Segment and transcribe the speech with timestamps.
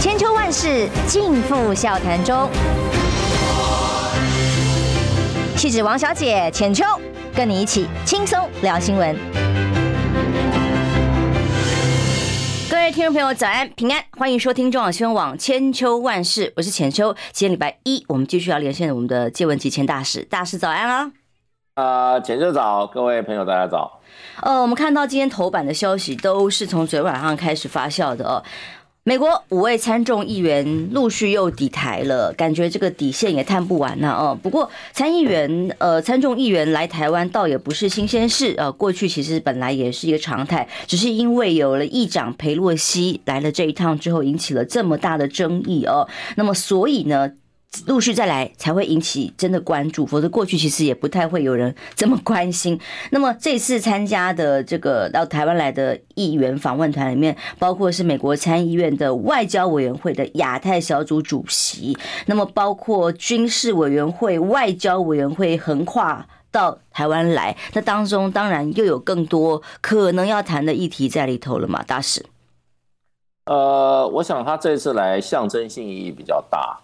[0.00, 2.48] 千秋万世尽付笑谈中。
[5.56, 6.84] 气质王小姐浅秋，
[7.34, 9.16] 跟你一起轻松聊新闻。
[12.70, 17.12] 各位听众朋友，早安平安，欢迎收听中广新闻网千秋万世，我是浅秋。
[17.32, 21.10] 今天礼拜一，我们继续要连线我们的借问集前大使，大使早安啊！
[21.74, 24.00] 啊，浅秋早，各位朋友大家早。
[24.42, 28.44] 呃，我们看到今天头版的消息都是从昨天晚上开始发酵的哦。
[29.08, 34.38] 美国五位参众议员陆续又抵台了，感觉这个底线也探不完呢哦。
[34.42, 46.06] 不过参议员呃参众议员来台湾倒也不是新鲜事呃，过去其实本来也是一个常态，只是因为有了议长裴洛西来了这一趟之后，引起了这么大的争议哦。
[46.36, 47.32] 那么所以呢，
[47.86, 52.80] 陆续再来才会引起真的关注，否则过去其实也不太会有人这么关心。
[53.10, 72.24] 那么这次参加的这个到台湾来的议员访问团里面，包括是美国参议院的外交委员会的亚太小组主席，那么包括军事委员会、外交委员会横跨到台湾来，那当中当然又有更多可能要谈的议题在里头了嘛，大使。
[73.44, 76.80] 呃，我想他这次来象征性意义比较大。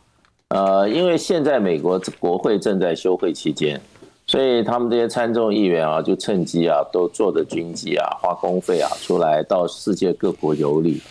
[0.55, 3.81] 呃，因为现在美国国会正在休会期间，
[4.25, 11.03] 所以他们这些参众议员啊，就趁机啊，都坐着军机啊，花公费啊，出来到世界各国游历，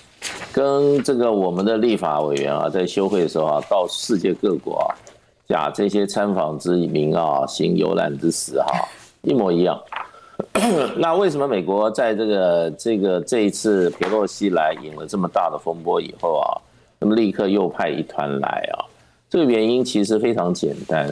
[0.54, 4.96] 跟这个我们的立法委员啊，在休会的时候啊，到世界各国啊，
[5.46, 8.88] 假这些参访之名啊，行游览之实哈，
[9.24, 9.78] 一模一样。
[10.96, 16.48] 那为什么美国在这个这个这一次裴洛西来引了这么大的风波以后啊，
[16.98, 18.88] 那么立刻又派一团来啊？
[19.34, 21.12] 这个原因其实非常简单，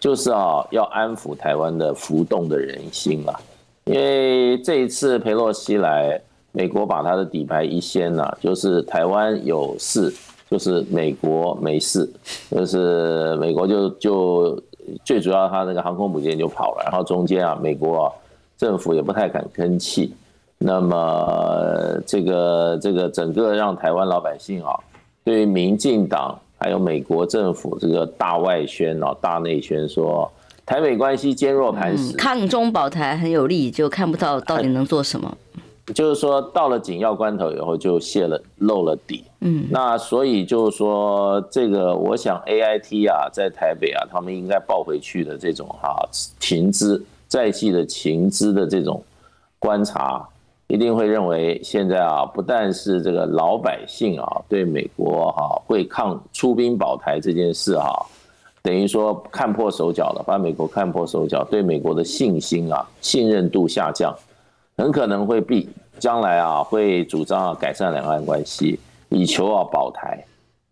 [0.00, 3.40] 就是啊，要安抚台湾的浮动的人心啊。
[3.84, 10.12] 因为这一次裴洛西来，美国把他的底牌一掀了，就是台湾有事，
[10.50, 12.10] 就是美国没事，
[12.50, 14.62] 就是美国就就
[15.04, 18.12] 最主要他那个航空母舰就跑了，然后中间啊，美国
[18.58, 20.12] 政府也不太敢吭气，
[20.58, 24.76] 那么这个这个整个让台湾老百姓啊，
[25.22, 26.36] 对于民进党。
[26.60, 30.30] 还有美国政府这个大外宣哦，大内宣说
[30.66, 35.36] 台美关系坚若磐石，抗中保台很有利，就看不到到底能做什么。
[35.94, 39.24] 就是说到了紧要关头以后就泄了露了底。
[39.40, 49.02] 嗯，那所以就是说这个，我想 AIT 啊，在台北啊，他们应该报回去的这种哈情资在即的情资的这种
[49.58, 50.28] 观察。
[50.70, 57.90] 一定会认为现在啊，不但是这个老百姓啊，对美国哈会抗出兵保台这件事啊，
[58.62, 64.14] 等于说看破手脚了，把美国看破手脚，对美国的信心啊、信任度下降，
[64.76, 70.24] 很可能会必将来啊会主张啊改善两岸关系，以求啊保台。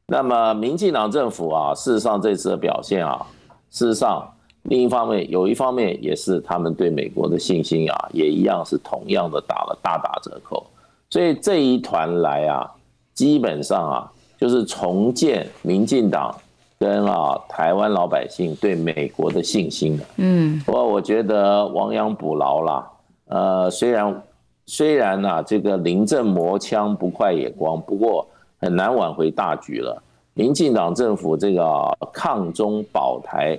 [0.06, 3.26] 那么民进党政府啊，事实上这次的表现啊，
[3.68, 4.32] 事实上。
[4.68, 10.66] 另一方面，有一方面也是他们对美国的信心啊，也一样是同样的打了大打折扣。
[11.08, 12.70] 所以这一团来啊，
[13.14, 16.34] 基本上啊，就是重建民进党
[16.78, 20.04] 跟啊台湾老百姓对美国的信心的。
[20.16, 22.90] 嗯，不过我觉得亡羊补牢啦。
[23.28, 24.22] 呃，虽然
[24.66, 28.26] 虽然啊，这个临阵磨枪不快也光，不过
[28.60, 30.02] 很难挽回大局了。
[30.34, 33.58] 民进党政府这个抗中保台。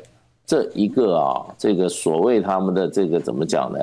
[0.50, 3.80] 这一个啊，这个所谓他们的这个怎么讲呢？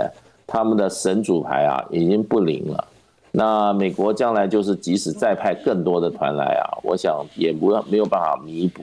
[0.48, 2.84] 他们的神主牌啊，已经不灵了。
[3.30, 8.82] 那美国将来就是，即使再派更多的团来啊，我想也不没有办法弥补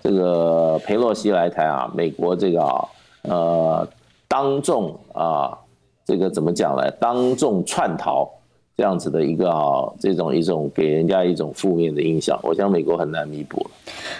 [0.00, 2.88] 这个裴洛西来台啊，美国这个啊，
[3.22, 3.88] 呃，
[4.26, 5.56] 当众啊，
[6.04, 6.90] 这个怎么讲呢？
[6.98, 8.28] 当众窜逃。
[8.74, 13.70] 这样子的一个啊，这种一种给人家一种负面的印象，我想美国很难弥补了。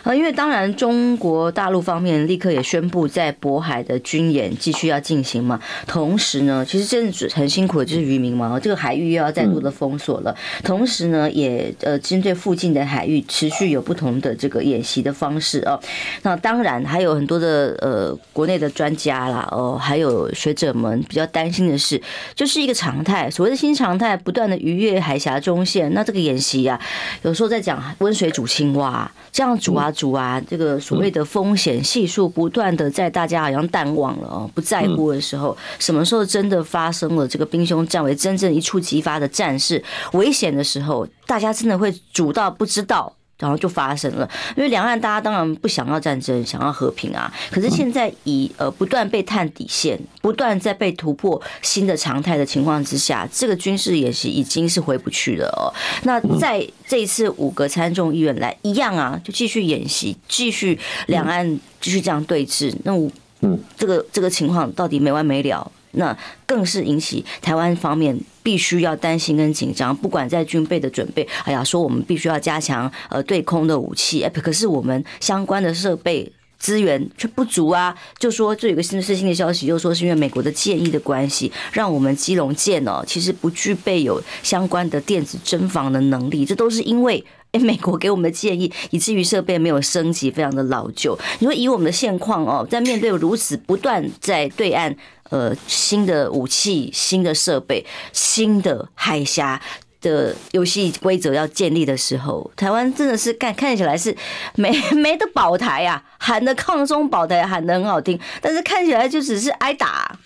[0.05, 5.59] 啊，因为当然中国大陆方面立刻也宣布在渤海的军演继续要进行嘛。
[5.87, 10.37] 同时呢，其实真的很辛苦的就是渔民嘛，这个海域又要再度的封锁了。
[10.63, 15.81] 同时呢，也呃针对附近的海域持续有不同的这个演习的方式啊。
[16.23, 22.01] 那当然还有很多的呃国内的专家啦，哦，还有学者们比较担心的是，
[22.35, 24.42] 就是一个常态，所谓的新常态不断。
[24.57, 26.81] 逾越海峡中线，那这个演习啊，
[27.23, 43.13] 有时候在讲温水煮青蛙，这样煮啊煮啊，这个所谓的风险系数不断的在大家好像淡忘了哦，不在乎的时候，什么时候真的发生了这个兵凶战危，真正一触即发的战事危险的时候，大家真的会煮到不知道。
[43.43, 44.29] 然后就发生了。
[44.57, 47.31] 因为两岸大家当然不想要战争，想要和平啊。
[47.51, 55.75] 可是现在以呃不断被探底线，不断在被突破新的常态的情况之下，这个军事演习已经是回不去了哦。
[56.05, 60.79] 那在这一次五个参众议员来一样啊，就继续演习，继续
[61.09, 62.73] 两岸继续这样对峙。
[62.85, 63.11] 那我
[63.41, 65.69] 嗯，这个这个情况到底没完没了？
[65.93, 66.17] 那
[66.47, 77.95] 更是引起台湾方面必须要担心跟紧张，不管在军备的准备，哎呀，说我们必须要加强呃对空的武器，哎，可是我们相关的设备资源却不足啊。
[78.19, 87.25] 就说这有个新的最新的消息，就说是因为美国的建议的关系，让我们基隆舰哦，其实不具备有相关的电子侦防的能力，这都是因为。
[87.53, 91.19] 哎，美国给我们的建议，以至于设备没有升级，非常的老旧。
[91.39, 94.97] 你说以我们的现况哦，在面对如此不断在对岸
[95.29, 99.61] 呃新的武器、新的设备、新的海峡
[100.01, 104.17] 的游戏规则要建立的时候，台湾真的是看看起来是
[104.55, 110.19] 没没得保台啊，喊的抗中保台喊的很好听，但是看起来就只是挨打。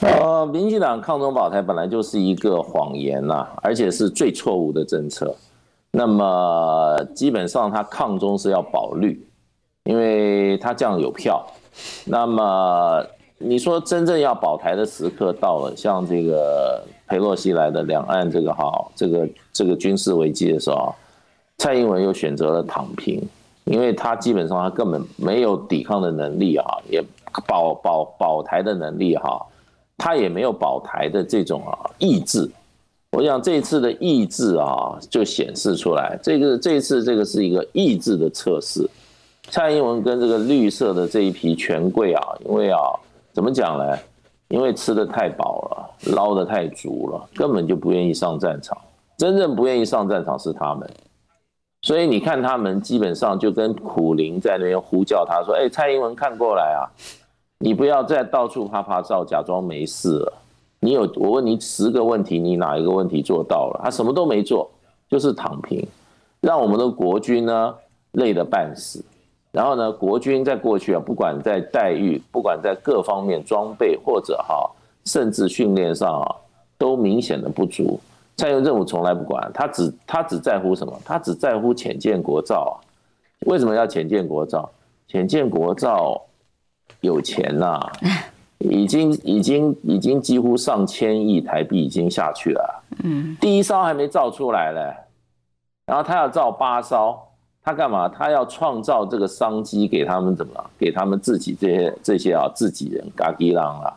[0.00, 5.36] 呃，民进党抗中保台本来就是一个谎言呐、而且是最错误的政策。
[5.96, 9.24] 那么基本上，他抗中是要保绿，
[9.84, 11.46] 因为他这样有票。
[12.04, 13.00] 那么
[13.38, 20.92] 你说真正要保台的时刻到了，像这个裴洛西来的两岸这个哈，这个这个军事危机的时候，
[21.58, 23.22] 蔡英文又选择了躺平，
[23.62, 27.00] 因为他基本上他根本没有抵抗的能力啊，也
[27.46, 29.46] 保保保台的能力哈，
[29.96, 32.50] 他也没有保台的这种啊意志。
[33.14, 38.84] 我想这次的意志啊，就显示出来，这个这次这个是一个意志的测试。
[39.50, 42.78] 蔡英文跟这个绿色的这一批权贵啊，因为啊，
[43.32, 43.96] 怎么讲呢？
[44.48, 48.76] 因为吃的太饱了，捞得太足了，根本就不愿意上战场。
[49.16, 50.88] 真正不愿意上战场是他们。
[51.82, 56.82] 所以你看，他们基本上就跟苦灵在那边呼叫他说：“哎，蔡英文看过来啊，
[57.58, 60.32] 你不要再到处趴趴照，假装没事了。”
[60.84, 63.80] 你有我问你十个问题，你哪一个问题做到了？
[63.82, 64.70] 他什么都没做，
[65.08, 65.82] 就是躺平，
[66.42, 67.74] 让我们的国军呢
[68.12, 69.02] 累得半死。
[69.50, 74.70] 然后呢，国军在过去啊，不管在待遇，不管在各方面装备或者哈，
[75.06, 76.36] 甚至训练上啊，
[76.76, 77.98] 都明显的不足。
[78.36, 80.92] 蔡英文政府从来不管，他只他只在乎什么？
[81.02, 82.84] 他只在乎浅建国造啊。
[83.46, 84.70] 为什么要浅建国造？
[85.08, 86.20] 浅建国造
[87.00, 87.80] 有钱呐、
[88.58, 94.94] 已经已经已经几乎上千亿台币已经下去了，嗯，第一艘还没造出来嘞，
[95.86, 97.18] 然后他要造八艘，
[97.62, 98.08] 他干嘛？
[98.08, 100.64] 他要创造这个商机给他们怎么？
[100.78, 103.92] 给他们自己这些这些啊自己人嘎吉浪啊，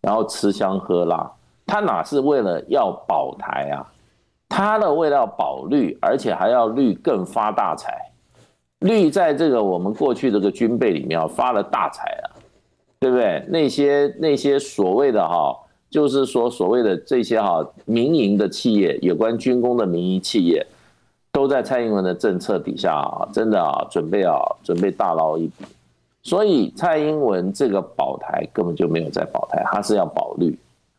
[0.00, 1.30] 然后吃香喝辣，
[1.64, 3.86] 他哪是为了要保台啊？
[4.48, 8.10] 他的为了要保绿，而且还要绿更发大财，
[8.80, 12.31] 绿在这个我们过去这个军备里面啊发了大财啊。
[13.02, 13.44] 对不对？
[13.48, 15.52] 那些那些所谓的哈，
[15.90, 20.64] 就是说所谓的这些哈民营的企业，有关军工的民营企业，
[21.32, 25.64] 都在蔡英文的政策底下啊，真的啊，准备啊，准备大捞一笔。
[26.22, 30.56] 所以蔡英文这个保台根本就没有在保台，他是要保绿，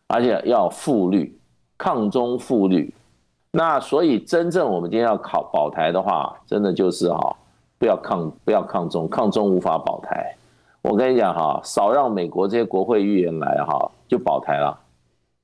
[0.07, 1.33] 而且要复绿，
[1.77, 2.93] 抗中复绿。
[3.53, 7.33] 那所以真正我们今天要考保台的话，真的就是哈，
[7.79, 10.35] 不要抗，不要抗中，抗中无法保台。
[10.83, 14.77] 我跟你讲哈，少让美国这些国会议员来哈，就保台了。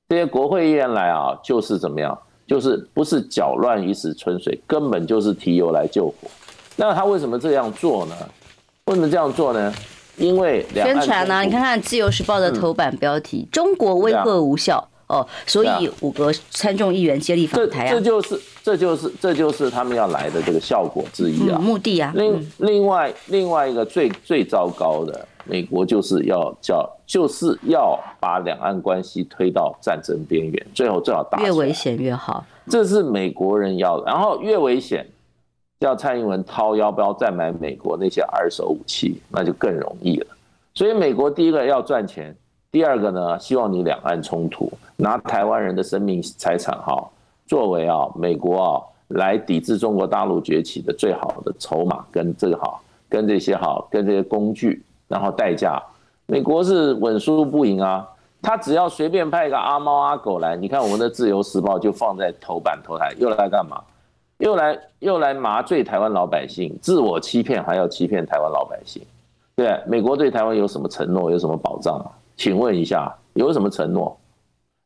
[0.08, 2.16] 这些国会议员来啊，就是怎么样？
[2.46, 6.28] 就是不是搅乱鱼池春水，根本就是提油来救火。
[6.76, 8.14] 那他为什么这样做呢？
[8.84, 9.72] 为什么这样做呢？
[10.16, 11.42] 因为宣传呢？
[11.42, 22.12] 你看看《自由时报》的头版标题：“中国威吓无效。”哦，所以五个参众议员接力访台啊，这就是这就是这就是他们要来的这个效果之一啊，目的啊。
[22.14, 34.06] 另另外另外一个最最糟糕的，美国就是要叫就是要把两岸关系推到战争边缘，最后最好打越危险越好，这是美国人要的。
[34.06, 35.04] 然后越危险，
[35.80, 40.26] 叫蔡英文掏腰包再买美国那些二手武器，那就更容易了。
[40.72, 42.32] 所以美国第一个要赚钱。
[42.72, 47.04] 第二个呢，希望你两岸冲突，拿台湾人的生命财产哈，
[47.44, 55.82] 作为啊美国啊来抵制中国大陆崛起的最好的筹码跟这个哈，跟这些哈，跟这些工具，然后代价，
[56.26, 58.08] 美国是稳输不赢啊，
[58.40, 63.82] 他只要随便派一个阿猫阿狗来，你看我们的自由时报就放在头版头台，又来干嘛？
[64.38, 69.02] 又来又来麻醉台湾老百姓，自我欺骗还要欺骗台湾老百姓，
[69.56, 72.06] 对，美国对台湾有什么承诺，有什么保障啊？
[72.40, 74.18] 请问一下，有什么承诺？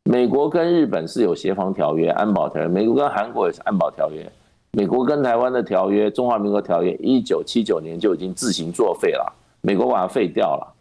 [0.02, 4.28] 美国跟日本是有协防条约、安保条约，美国跟韩国也是安保条约，
[4.72, 10.74] 美国跟台湾的条约，中华民国条约，一九七九年就已经自行作废了，美国把它废掉了。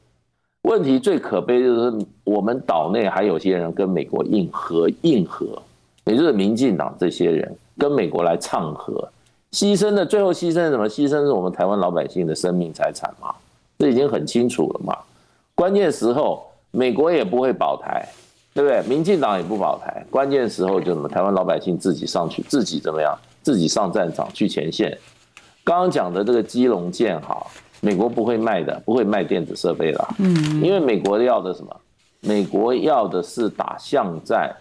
[0.63, 5.45] 问题最可悲就是我们岛内还有些人跟美国硬核硬核，
[6.05, 9.07] 也就是民进党这些人跟美国来唱和，
[9.51, 10.89] 牺牲的最后牺牲什么？
[10.89, 13.31] 牺牲是我们台湾老百姓的生命财产嘛？
[13.77, 14.97] 这已经很清楚了嘛？
[15.53, 16.43] 关键时候
[16.75, 18.05] 美国也不会保台，
[18.53, 18.81] 对不对？
[18.83, 21.07] 民进党也不保台，关键时候就什么？
[21.07, 23.17] 台湾老百姓自己上去，自己怎么样？
[23.41, 24.97] 自己上战场去前线。
[25.63, 27.45] 刚刚讲的这个基隆舰哈。
[27.85, 31.75] 美国不会卖的，不会卖电子设备的，嗯，因为美国要的什么？
[32.21, 34.55] 美国要的是打巷战，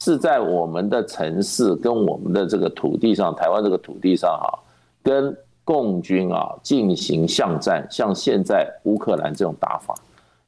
[0.00, 4.58] 是在我们的城市跟我们的这个土地上，台湾这个土地上哈，
[5.02, 9.94] 跟共军啊进行巷战，像现在乌克兰这种打法，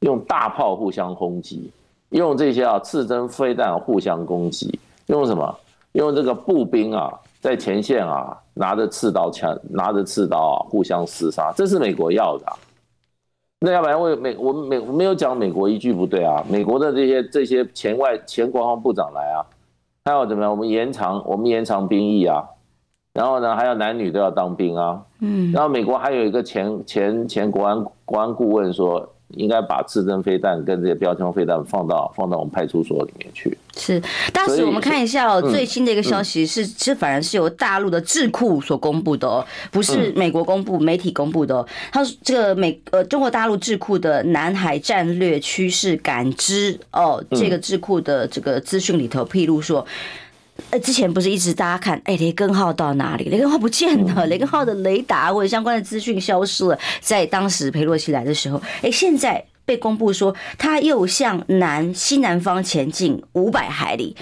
[0.01, 1.71] 用大炮互相轰击，
[2.11, 5.59] 用这些啊刺针飞弹互相攻击，用什么？
[5.93, 7.13] 用这个步兵啊。
[7.41, 12.53] 在前线啊，拿着刺刀枪，拿着刺刀啊，互相厮杀，这是美国要的啊。
[13.61, 16.45] 那要不然为美，我们美没有讲美国一句不对啊。
[16.51, 19.47] 美国的这些这些前外前国防部长来啊，
[20.05, 20.51] 还要怎么样？
[20.51, 22.45] 我们延长我们延长兵役啊，
[23.13, 25.01] 然后呢，还有男女都要当兵啊。
[25.21, 29.09] 嗯，然后美国还有一个前前前国安国安顾问说。
[29.35, 33.57] 应该把刺针飞弹跟这些标枪飞弹放到放到我们派出所里面去。
[33.77, 41.67] 是，当时我们看一下哦，最新的一个消息是，是反而是由大陆的智库所公布的哦，不是美国公布媒体公布的哦。
[41.93, 49.87] 他说这个美呃中国大陆智库的南海战略趋势感知哦，这个智库的这个资讯里头披露说。
[50.71, 53.29] 呃，之前不是一直大家看，哎，雷根号到哪里？
[53.29, 56.79] 雷根号不见了，雷根号的雷达或者相关的资讯消失了。
[57.01, 64.15] 在当时裴洛西来的时候，哎，现在被公布说，他又向南西南方前进五百海里，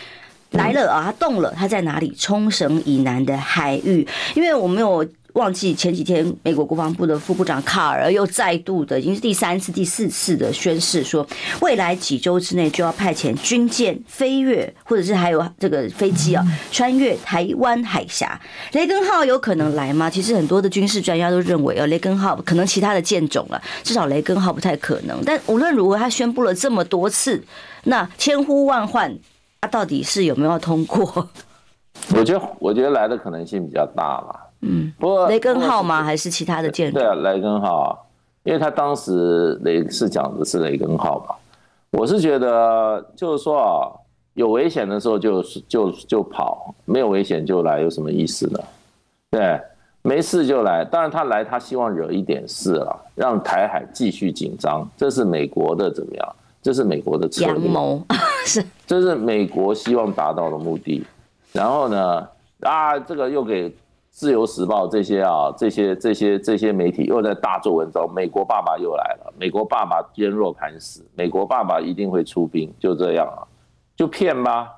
[0.50, 2.14] 来了啊，它动了，它在哪里？
[2.16, 5.04] 冲绳以南的海域，因为我没有。
[5.36, 11.26] 忘记前几天，美国国防部的副部长卡尔又再度的，已经是第三次、第四次的宣誓说，
[11.60, 18.40] 未来几周之内就要派遣军舰飞越，或者是还有这个飞机啊，穿越台湾海峡。
[18.72, 20.08] 雷根号有可能来吗？
[20.08, 25.22] 其实很多的军事专家都认为，呃，雷根号可能其他的舰种了，至少雷根号不太可能。
[25.22, 27.44] 但无论如何，他宣布了这么多次，
[27.84, 29.14] 那千呼万唤，
[29.60, 31.28] 他到底是有没有通过？
[32.14, 34.45] 我觉得，我觉得来的可能性比较大吧。
[34.62, 36.02] 嗯，不过雷根号吗？
[36.02, 36.92] 还是其他的舰？
[36.92, 37.98] 对啊，雷根号啊，
[38.42, 41.34] 因为他当时雷是讲的是雷根号嘛。
[41.90, 43.92] 我是觉得就是说啊，
[44.34, 48.58] 有危险的时候就就就跑，没有危险就来，有什么意思呢？
[49.30, 49.60] 对，
[50.02, 50.84] 没事就来。
[50.84, 54.88] 当然他来，他希望惹一点事了，让台海继续紧张。
[54.96, 56.36] 这是美国的怎么样？
[56.62, 57.68] 这是美国的策略。
[57.68, 58.02] 谋
[58.44, 61.04] 是，这是美国希望达到的目的。
[61.52, 62.28] 然后呢，
[62.60, 63.74] 啊，这个又给。
[64.16, 68.10] 自由时报这些啊，这些这些这些媒体又在大做文章。
[68.14, 73.44] 美国爸爸又来了，美国爸爸坚若磐石，美国爸爸一定会出兵，就这样啊，
[73.94, 74.72] 就骗吧。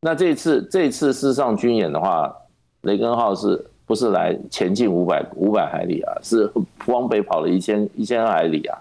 [0.00, 2.34] 那这次这次事实上军演的话，
[2.80, 6.12] 雷根号是不是来前进五百五百海里啊？
[6.20, 6.50] 是
[6.86, 8.76] 往北跑了一千一千海里啊。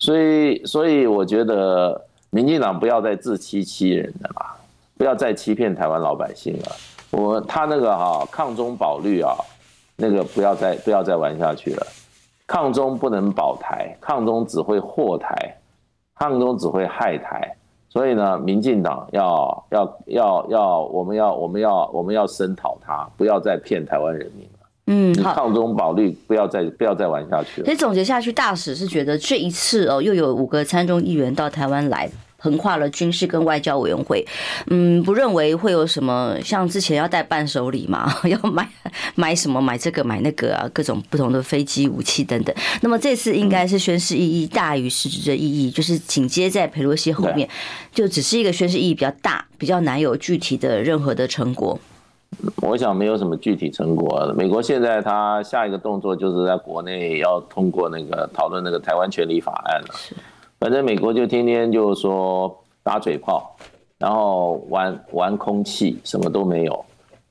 [0.00, 1.98] 所以所以我觉得
[2.28, 4.54] 民进党不要再自欺欺人了啦，
[4.98, 6.97] 不要再欺骗台湾老百姓了。
[7.10, 9.34] 我他那个哈、啊、抗中保绿啊，
[9.96, 11.86] 那个不要再不要再玩下去了。
[12.46, 15.56] 抗中不能保台，抗中只会祸台，
[16.14, 17.54] 抗中只会害台。
[17.90, 24.66] 所以呢，民进党要要要要，我们要我们要我们要声讨他，不要再骗台湾人民了。
[24.88, 27.64] 嗯，好，抗中保绿，不要再不要再玩下去了。
[27.64, 32.08] 所以总结下去，大使是觉得这一次哦，又有五个参众议员到台湾来。
[32.38, 34.24] 横跨了军事跟外交委员会，
[34.68, 38.68] 嗯，不认为会有什么像之前要带伴手礼嘛， 要买
[39.16, 42.54] 买什么买这个买那个啊，各种不同的飞机武器等等。
[42.80, 47.48] 那么这次应该是宣誓意义大于实质的意义，就是紧接在佩洛西后面，
[47.92, 51.78] 就只是一个宣誓意义比较大，比较难有具体的任何的成果。
[52.62, 54.32] 我想没有什么具体成果。
[54.36, 59.94] 美国现在他下一个动作就是在国内要通过那个讨论那个台湾权利法案了。
[60.60, 63.54] 反正美国就天天就说打嘴炮，
[63.96, 66.84] 然后玩玩空气，什么都没有。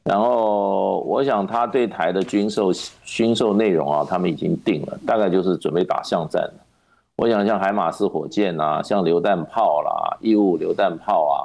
[0.04, 2.72] 然后我想他对台的军售
[3.04, 6.50] 军售内容啊，他们已经定了，大概就是准备打巷战。
[7.18, 11.36] 我想像海马斯火箭啊，像榴弹炮啦、义务榴弹炮啊，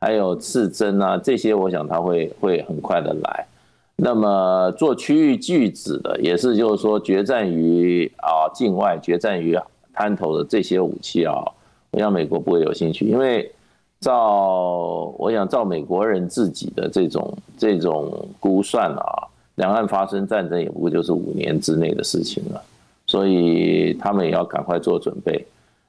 [0.00, 3.46] 还有刺针啊，这些我想他会会很快的来。
[3.94, 9.56] 那么做区域拒止的，也是就是说决战于啊境外，决战于。
[10.00, 11.34] 滩头的这些武器啊，
[11.90, 13.52] 我想美国不会有兴趣，因为
[14.00, 22.62] 照我想照美国人自己的这种这种估算啊，两岸发生战争也不过就是五年之内的事情了，
[23.06, 25.44] 所以他们也要赶快做准备。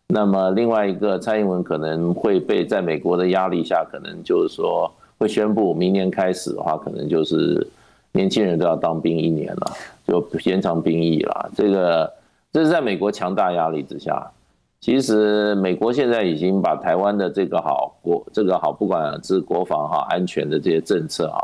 [0.07, 7.65] 那么另外一个，蔡英文可能会被在美国的压力下，可能就是说会宣布明年开始的话，可能就是
[8.11, 9.71] 年轻人都要当兵一年了，
[10.05, 11.49] 就延长兵役了。
[11.55, 12.11] 这个
[12.51, 14.31] 这是在美国强大压力之下。
[14.79, 21.39] 其实美国现在已经把台湾的这个好国这个好，不管是国防哈安全的这些政策啊，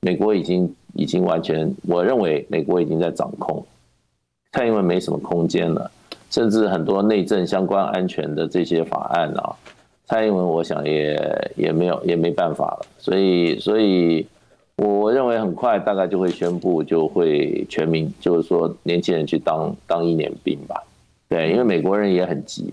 [0.00, 3.64] 美国已经已经完全，我认为美国已经在掌控，
[4.52, 5.90] 蔡英文没什么空间了。
[6.30, 9.54] 甚至很多内政相关安全的这些法案啊，
[10.06, 14.26] 蔡英文我想也也没有也没办法了，所以所以
[14.76, 20.82] 我认为很快大概就会宣布就会全民就是说年轻人去当当一年兵吧，
[21.28, 22.72] 对，因为美国人也很急，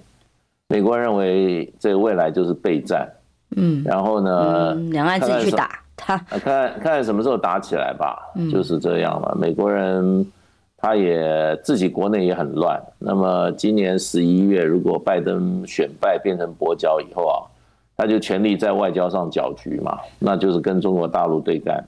[0.68, 3.08] 美国人认为这个未来就是备战，
[3.56, 8.18] 嗯，然后呢，两岸自己去打他，看看看什么时候打起来吧，
[8.51, 10.25] 就是这样了，美国人。
[10.82, 12.82] 他也自己国内也很乱。
[12.98, 17.36] 那么今年十一月，如果拜登选败变成跛脚以后啊，
[18.00, 21.84] 他就全力在外交上搅局嘛，那就是跟中国大陆对干。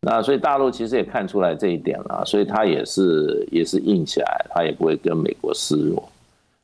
[0.00, 6.02] 那所以大陆其实也看出来这一点了，所以他也是也是硬起来，他也不会跟美国示弱，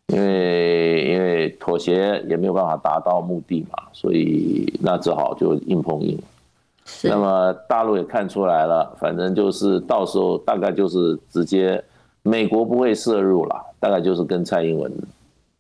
[0.09, 6.19] 因为因为妥协也没有办法达到目的嘛，所以那只好就硬碰硬。
[7.05, 11.81] 那么大陆也看出来了，反正就是到时候大概就是直接，
[12.25, 14.93] 美国不会涉入了，大概就是跟蔡英文、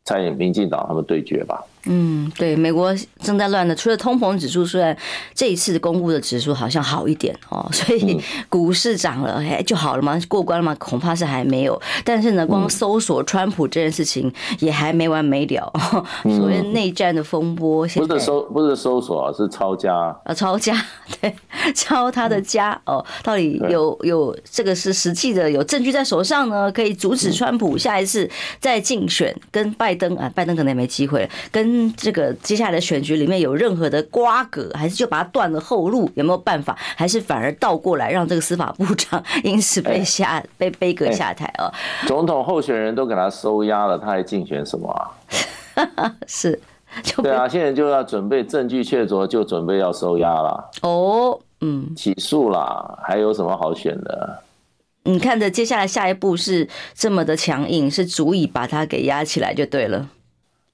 [0.04, 1.64] 蔡英民进党他们对决吧。
[1.84, 4.96] 嗯，对，美国正在乱的，除了通膨指数，虽然
[5.34, 8.20] 这一次公布的指数好像好一点哦， 所以
[8.50, 10.20] 股市涨了，哎，就好了吗？
[10.28, 10.76] 过关了吗？
[10.78, 11.80] 恐怕是还没有。
[12.04, 15.72] 但是呢，光搜索川普这件事情也还没完没了。
[16.37, 19.94] 所谓内战的风波，现在不是搜不是搜索啊，是抄家
[20.25, 20.76] 啊，抄家，
[21.20, 21.34] 对，
[21.75, 23.02] 抄他的家哦。
[23.22, 26.70] 到底有有这个是实际的有证据在手上呢？
[26.70, 28.28] 可以阻止川普下一次
[28.60, 31.69] 再竞选，跟拜登啊，拜登可能也没机会了，跟。
[31.70, 36.10] 跟这个接下来的选举里面有任何的瓜葛，还是就把它断了后路？
[36.14, 36.76] 有没有办法？
[36.96, 41.72] 还是反而倒过来让这个司法部长 因此被下、欸、被杯葛下台哦？
[42.06, 44.90] 总统候选人都给他收押了，他还竞选什么
[45.76, 46.16] 啊？
[46.26, 46.61] 是，
[47.22, 50.70] 对啊，现在就要准备证据确凿，就准备要收押了。
[50.83, 54.42] 哦，嗯，起诉啦，还有什么好选的？
[55.04, 60.09] 你看着接下来下一步是这么的强硬，是足以把他给压起来就对了。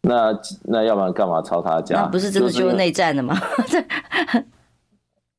[0.03, 1.97] 那那要不然干嘛抄他家？
[1.97, 3.37] 那不是真的就是内战的吗？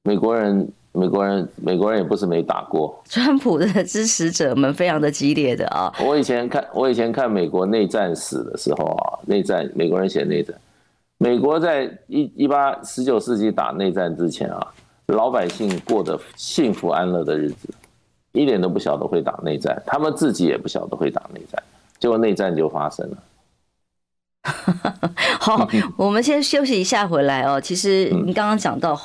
[0.04, 2.98] 美国人，美国人，美国人也不是没打过。
[3.10, 5.94] 川普的支持者们非常的激烈的啊！
[6.06, 10.56] 我以前看，我以前看美国内战史的时候啊，内战美国人写内战，
[11.18, 14.68] 美国在一一八十九世纪打内战之前啊，
[15.08, 17.70] 老百姓过得幸福安乐的日子，
[18.32, 21.62] 一点都不晓得会打内战，他们自己也不晓得会打内战，
[22.00, 23.18] 结果内战就发生了。
[25.40, 27.60] 好，我们先休息一下，回来哦。
[27.60, 29.00] 其实你刚刚讲到，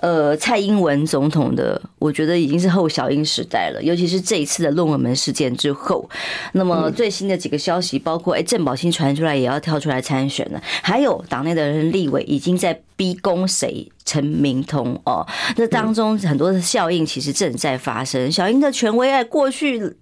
[0.00, 3.82] 呃，蔡英文总统的，我觉得已经是后小英时代了。
[3.82, 6.08] 尤其是这一次的论文门事件之后，
[6.52, 15.26] 那么最新的几个消息，包括哎，郑宝清传出来也要跳出来参选了，还有党内的人立委已经在逼宫谁陈明通哦。
[15.56, 18.30] 这当中很多的效应其实正在发生。
[18.30, 19.96] 小英的权威哎，过去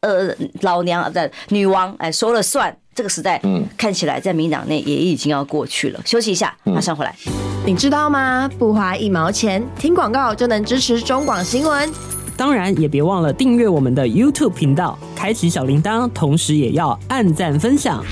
[0.00, 2.76] 呃老娘在女王哎说了算。
[2.94, 6.00] 这个时代，嗯，看起来在民党内也已经要过去了。
[6.04, 7.14] 休息一下，马上回来。
[7.66, 8.48] 你知道吗？
[8.58, 11.90] 不花一毛钱，听广告就能支持中广新闻。
[12.36, 18.04] 当然，也别忘了订阅我们的 YouTube 频道，开启小铃铛，同时也要按赞分享，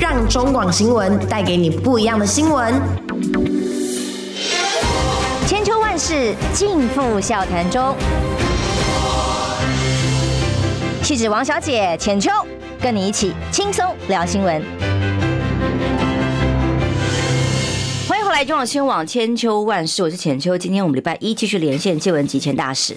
[0.00, 2.74] 让中广新闻带给你不一样的新闻。
[5.46, 7.94] 千秋万世尽付笑谈中，
[11.02, 12.30] 气质王小姐浅秋。
[12.84, 14.62] 跟你一起轻松聊新闻，
[18.06, 20.58] 欢迎回来中央新闻网千秋万世，我是浅秋。
[20.58, 22.94] 今天我们礼拜一继续连线借文集前大使。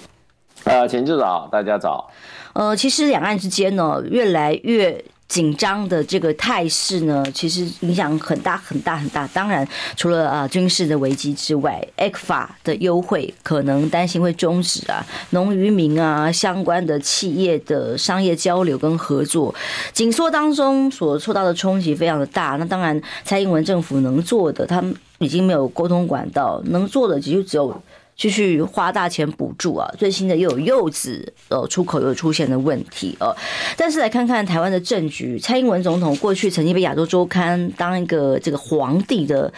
[0.64, 2.10] 呃，浅秋早，大家早。
[2.52, 5.02] 呃，其实两岸之间呢，越来越。
[5.28, 9.26] 紧张的这个态势呢，其实影响很大很大很大。
[9.28, 19.54] 当然，除了啊军事的危机之外，ECFA 的优惠可能担心会终止啊，农渔民啊相关的企业的商业交流跟合作
[19.92, 22.56] 紧缩当中所受到的冲击非常的大。
[22.58, 27.82] 那当然，蔡英文政府能做的，他们已经没有沟通管道，能做的其实只有。
[28.18, 29.88] 继续花大钱补助啊！
[29.96, 33.32] 最新的又有柚子呃出口又出现的问题呃，
[33.76, 39.50] 但是来看看台湾的政局，蔡英文总统过去曾经被亚洲周刊当一个这个皇帝的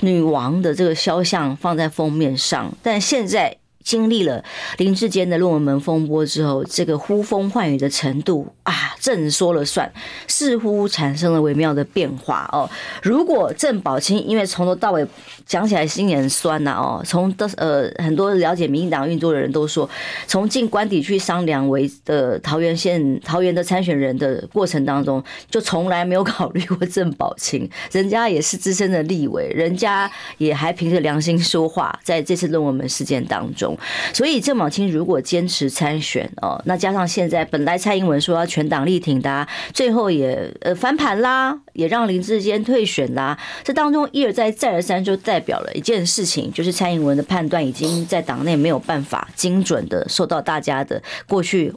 [0.00, 3.54] 女王的这个肖像放在封面上，但现在
[3.86, 4.42] 经历了
[4.78, 9.90] 林志坚的论文门风波之后，这个呼风唤雨的程度啊，朕说了算，
[10.26, 12.68] 似乎产生了微妙的变化哦。
[13.00, 15.06] 如果郑宝清因为从头到尾
[15.46, 19.88] 讲起来心也很酸呐哦，从的呃很多了解民进党运作的人都说，
[20.26, 33.75] 从进官邸去商量为的桃园县桃园的参选人的过程当中，就从来没有考虑过郑宝清，人家也是资深的立委，人家也还凭着良心说话，在这次论文门事件当中。
[34.12, 51.72] 所以郑宝清如果坚持参选哦，那加上现在本来蔡英文说要全党力挺的，最后也呃翻盘啦，也让林志坚退选啦，这当中一而再再而三就代表了一件事情，就是蔡英文的判断已经在党内没有办法精准的受到大家的过去。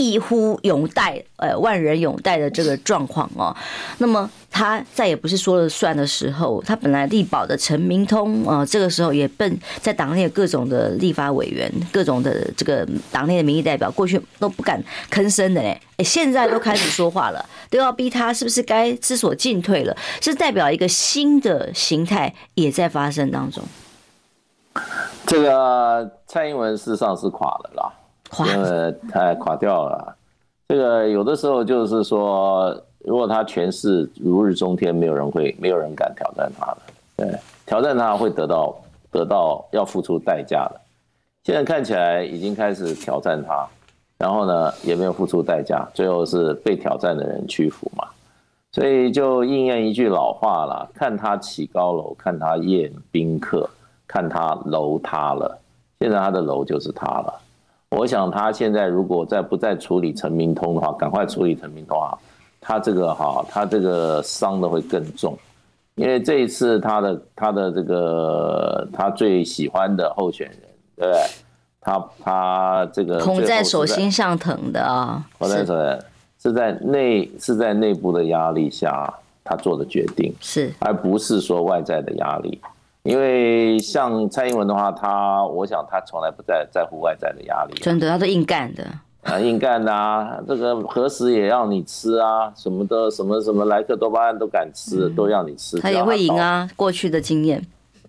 [0.00, 3.54] 一呼永戴，呃，万人拥戴的这个状况哦，
[3.98, 19.94] 那么他再也不是说了算的时候，他本来力保的陈明通啊，这个时候也笨，在党内各种的立法委员、各种的这个党内的民意代表，过去都不敢吭声的嘞，哎，现在都开始说话了，都要逼他是不是该知所进退了？
[20.22, 23.62] 是代表一个新的形态也在发生当中。
[25.26, 27.92] 这个蔡英文事实上是垮了啦。
[28.38, 30.16] 因为太垮掉了，
[30.68, 36.78] 这个有的时候就是说，如果他权势如日中天，没有人会，没有人敢挑战他的。
[37.16, 38.74] 对，挑战他会得到
[39.10, 40.80] 得到要付出代价的。
[41.42, 43.66] 现在看起来已经开始挑战他，
[44.16, 48.06] 然后呢也没有付出代价，最后是被挑战的人屈服嘛。
[48.72, 53.68] 所以就应验一句老话了：看他起高楼，看他宴宾客，
[54.06, 55.58] 看他楼塌了。
[55.98, 57.34] 现在他的楼就是塌了。
[57.96, 62.16] 我想他现在如果再不再处理陈明通的话，赶快处理陈明通啊！
[62.60, 65.36] 他这个哈，他这个伤的会更重，
[65.96, 70.58] 因为这一次他的他的这个他最喜欢的候选人，
[70.94, 71.20] 对不对？
[71.80, 75.98] 他他这个捧在手心上疼的啊，捧在手心
[76.40, 82.60] 是在内是在内部的压力下他做的决定，是而不是说外在的压力。
[83.02, 88.84] 因为像蔡英文的话，他我想他从来不在在乎外在的压力，真的，他都硬干的
[89.22, 97.64] 啊，硬干的啊，这个何时也要你吃啊，什么的，什么什么莱克多巴胺都敢吃，都要你吃，他也会赢啊，过去的经验。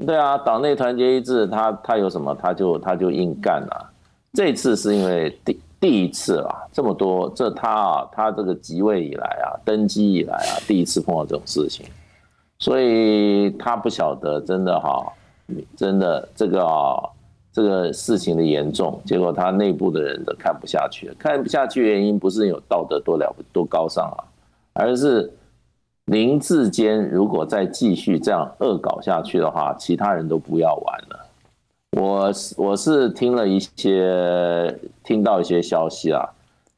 [0.05, 3.87] 对啊，党内团结一致，他他有什么他就他就硬干啊。
[4.33, 11.85] 这次是因为第第一次啊，这么多这他啊，他这个即位以来啊，登基以来啊，第一次碰到这种事情。
[12.61, 15.11] 所以他不晓得，真的哈，
[15.75, 17.09] 真的这个啊，
[17.51, 21.11] 这个事情的严重，结果他内部的人都看不下去。
[21.17, 24.21] 看不下去原因不是有道德多了多高尚啊，
[24.73, 25.33] 而是
[26.05, 31.27] 林志坚如果再继续这样恶搞下去的话，其他人都不要玩了。
[31.97, 36.23] 我是我是听了一些，听到一些消息啊，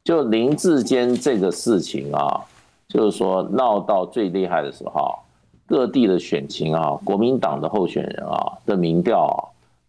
[0.06, 2.40] 就林志坚这个事情啊，
[2.88, 5.20] 就是说闹到最厉害的时候。
[5.66, 9.40] 各地的选情啊，国民党的候选人啊的民调啊，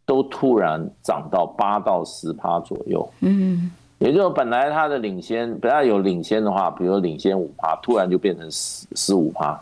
[0.07, 3.07] 都突然涨到八到十趴左右。
[3.21, 9.61] 嗯，也就是本来他的领先，本来有领先的话，比如领先五趴，突然就变成十十五趴。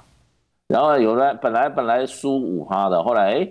[0.68, 3.48] 然后有的本来本来输五趴的，后来哎，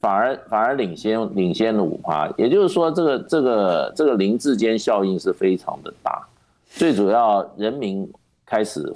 [0.00, 2.28] 反而反而领先领先了五趴。
[2.38, 6.26] 也就是说，这个这个这个林志坚效应是非常的大。
[6.70, 8.10] 最主要人民。
[8.50, 8.92] 开始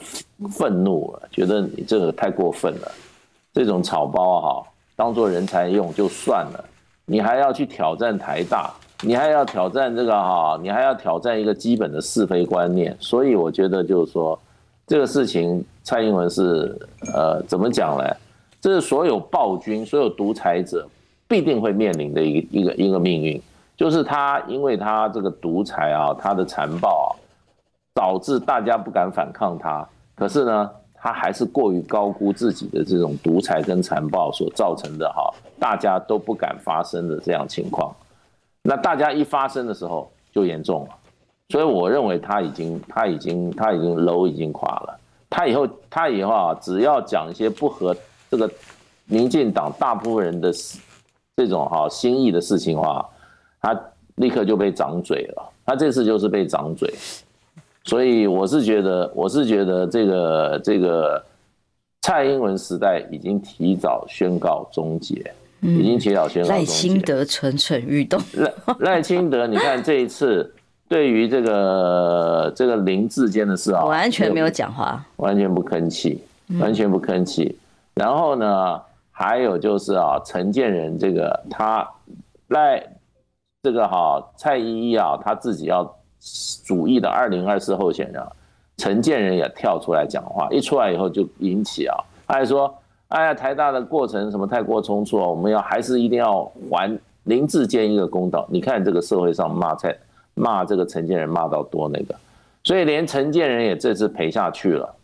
[0.51, 2.91] 愤怒了，觉得你这个太过分了，
[3.53, 6.65] 这种草包哈，当做人才用就算了，
[7.07, 14.37] 你还要去挑战台大，你还要挑战这个哈，你还要挑战一个基本的是非观念，所以我觉得就是说，
[14.89, 16.77] 这个事情蔡英文是
[17.15, 18.05] 呃怎么讲呢？
[18.61, 20.85] 这是所有暴君、所有独裁者
[21.29, 23.41] 必定会面临的一个一个一个命运，
[23.77, 27.23] 就是他因为他这个独裁啊，他的残暴啊。
[27.95, 37.95] 导致大家不敢反抗他，可是呢，他还是过于高估自己的这种独裁跟残暴所造成的哈，大家都不敢发声的这样情况。
[38.63, 40.91] 那大家一发声的时候就严重了，
[41.51, 44.99] 所以我认为他已经他已经他已经楼已经垮了。
[45.31, 47.95] 他以后他以后啊，只要讲一些不合
[48.29, 48.51] 这个
[49.07, 50.53] 民进党大部分人的
[51.37, 53.09] 这种哈心意的事情话，
[53.61, 53.79] 他
[54.17, 55.51] 立刻就被掌嘴了。
[55.67, 56.93] 他这次就是被掌嘴。
[57.85, 61.23] 所以我是觉得，我是觉得这个这个
[62.01, 66.61] 蔡英文时代已经提早宣告终结，已经提早宣告终结。
[66.61, 68.21] 赖清德蠢蠢欲动。
[68.33, 70.51] 赖赖清德，你看这一次
[70.89, 76.23] 对于这个这个林志坚的事啊，完全没有讲话，完全不吭气，
[76.59, 77.59] 完全不吭气。
[77.95, 81.87] 然后呢，还有就是啊，陈建仁这个他
[82.49, 82.83] 赖
[83.63, 85.85] 这个哈蔡依依啊，他自己要
[86.65, 88.23] 主义的二零二四候选人
[88.77, 91.95] 陈建仁也跳出来讲话，一出来以后就引起啊，
[92.27, 92.75] 他还说，
[93.09, 98.47] 哎呀，台大的过程什么太过匆促啊，我们要还是一定要还林志坚一个公道。
[98.51, 99.97] 你看这个社会上骂蔡
[100.35, 102.15] 骂这个陈建仁骂到多那个，
[102.65, 104.95] 所以连陈建仁也这次赔下去了。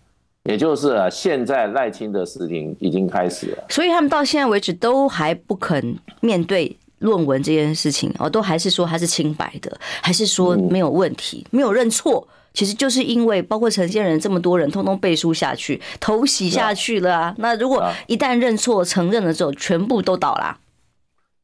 [0.44, 12.26] 也就是啊，现在赖清德事情已经开始了，所以他们到现在为止都还不肯面对论文这件事情哦，都还是说他是清白的，还是说没有问题，没有认错。
[12.52, 17.34] 其实就是因为包括陈建仁这么多人通通背书下去，头洗下去了啊。
[17.38, 20.58] 那如果一旦认错承认了之后，全部都倒啦。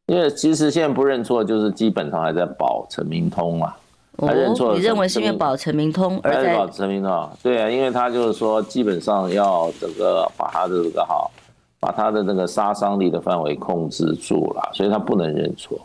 [0.07, 3.77] 因为其实现在不认错，就是基本上还在保陈明通啊。
[4.19, 7.31] 他认错，你认为是因为保陈明通而在保陈明通？
[7.43, 11.31] 对啊，因为他就是说，基本上要这个把他的这个好，
[11.87, 15.79] 把他的那个杀伤力的范围控制住了，所以他不能认错。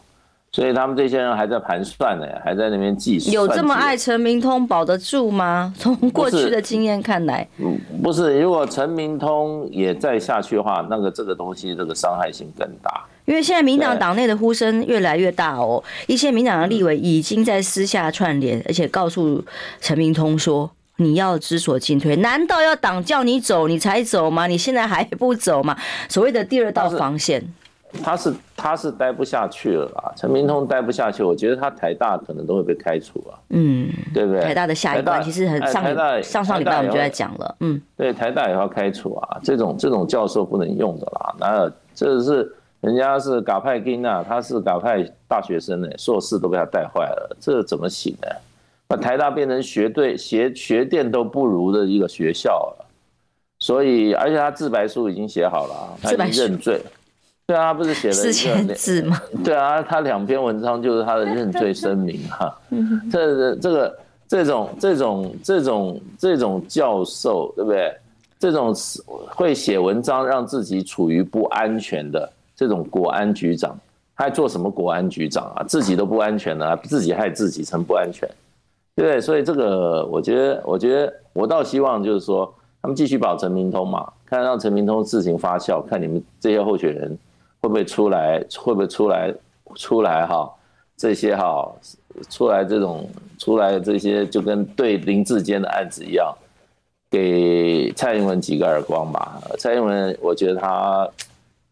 [0.51, 3.31] 所以他们这些人还在盘算呢，还在那边计算。
[3.31, 5.71] 有这么爱陈明通保得住吗？
[5.77, 8.39] 从过去的经验看来，嗯，不是。
[8.39, 13.05] 如果陈明通也再下去的话，那个这个东西这个伤害性更大。
[13.25, 19.41] 因为现在民党党内的呼声越来越大哦，一些民党的立委已经在私下串联，而且告诉
[19.79, 24.47] 陈明通说：“你要知所进退，难道要党叫你走你才走吗？
[24.47, 25.77] 你现在还不走吗？”
[26.09, 27.43] 所谓的第二道防线，
[28.03, 30.13] 他是他是待不下去了啦。
[30.15, 33.37] 陈明通待不下去，我觉得他台大可能都会被开除啊。
[33.49, 34.41] 嗯，对不对？
[34.41, 35.83] 台大的下一关其实很上
[36.21, 37.55] 上上礼拜我们就在讲了。
[37.59, 41.35] 嗯，对，台大也要开除啊，这种这种教授不能用的啦。
[41.39, 42.55] 那这是。
[42.81, 48.27] 人家是嘎派金啊，他是嘎派大学生呢，硕士都被他带坏了，这怎么行呢？
[48.91, 52.85] 把台大变成学对学学店都不如的一个学校了，
[53.59, 56.81] 所以而且他自白书已经写好了，他已经认罪。
[57.47, 59.17] 对啊，他不是写了四千字吗？
[59.45, 62.53] 对啊，他两篇文章就是他的认罪声明 哈。
[63.09, 67.93] 这这个这种这种这种这种教授对不对？
[68.37, 68.75] 这种
[69.27, 72.29] 会写文章让自己处于不安全的。
[72.55, 73.79] 这种国安局长，
[74.15, 75.63] 他还做什么国安局长啊？
[75.63, 78.29] 自己都不安全了，自己害自己成不安全，
[79.05, 79.19] 对？
[79.21, 87.17] 所以这个，我觉得，我觉得，我倒希望就是说，他们继续保陈明通嘛，看让陈明通事情发酵，看你们这些候选人
[87.61, 89.33] 会不会出来，会不会出来，
[89.75, 90.51] 出来哈，
[90.97, 91.71] 这些哈，
[92.29, 96.33] 出来这种，出来这些就跟对林志坚的案子一样，
[97.09, 99.41] 给蔡英文几个耳光吧。
[99.57, 101.09] 蔡英文，我觉得他。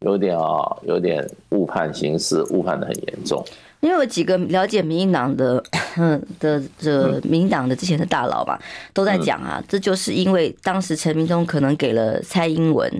[0.01, 3.43] 有点啊、有点误判形势，误判的很严重。
[3.81, 5.63] 因为有几个了解民进党的，
[5.97, 8.59] 嗯的这民进党的之前的大佬嘛，
[8.93, 12.91] 都在讲啊，这就是因为当时陈明通可能给了蔡英文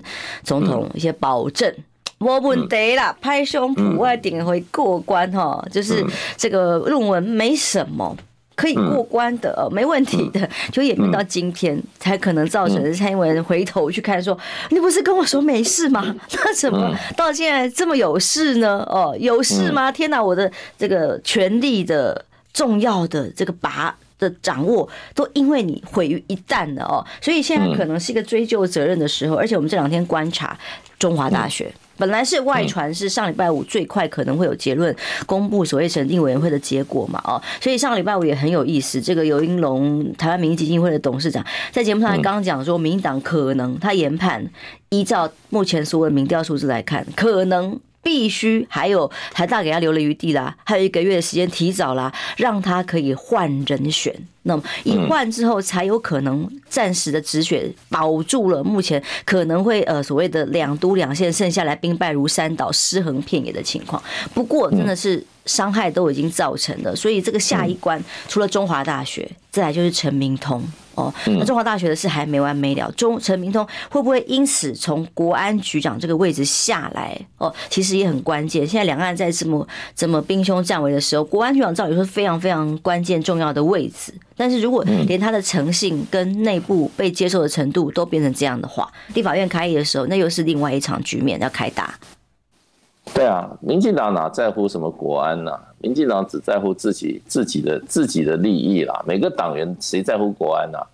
[0.43, 1.73] 总统一些保证，
[2.19, 6.05] 我问题啦，拍胸脯我一定会过关哈，就是
[6.37, 8.15] 这个论文没什么。
[8.59, 14.37] 可以过关的，没问题的，就演变到今天，才可能造成蔡英文回头去看说，
[14.71, 16.13] 你不是跟我说没事吗？
[16.33, 18.85] 那怎么到现在这么有事呢？
[18.89, 19.89] 哦，有事吗？
[19.89, 30.59] 天哪，我的这个权力的重要的这个把的掌握，都因为你毁于一旦了哦，所以现在可能是一个追究责任的时候，而且我们这两天观察
[30.99, 31.73] 中华大学。
[31.99, 34.95] 本来是外传是上礼拜五最快可能会有结论
[35.27, 38.99] 公布所谓审定委员会的结果嘛，哦，所以上礼拜五也很有意思。
[38.99, 44.49] 这个尤英龙台湾民意基金会的董事长在节目上还刚讲说，民进党可能他研判，
[44.89, 47.79] 依照目前所有民调数字来看，可能。
[48.01, 54.15] 必须还有台大给他留了余地啦，还有一个月的时间提早啦，让他可以换人选。
[54.43, 64.01] 那么一换之后，才有可能暂时的止血，保住了目前可能会呃所谓的两都两线剩下来兵败如山倒、尸横遍野的情况。
[64.33, 70.63] 不过真的是伤害都已经造成了，所以这个下一关除了中华大学，再来就是陈明通。
[70.95, 72.91] 哦，那中华大学的事还没完没了。
[72.91, 77.17] 中陈明通会不会因此从国安局长这个位置下来？
[77.37, 78.67] 哦，其实也很关键。
[78.67, 84.13] 现在两岸在这么这么兵凶战危的时候，国安局长照理说非常非常关键重要的位置。
[84.39, 91.99] 但是如果连他的诚信跟内部被接受的程度都变成这样的话，立法院开议的时候，那又是另外一场局面要开打。
[93.13, 95.59] 对啊，民进党哪在乎什么国安呢、啊？
[95.79, 99.03] 民进党只在乎自己自己的自己的利益啦。
[99.05, 100.87] 每个党员谁在乎国安呢、啊？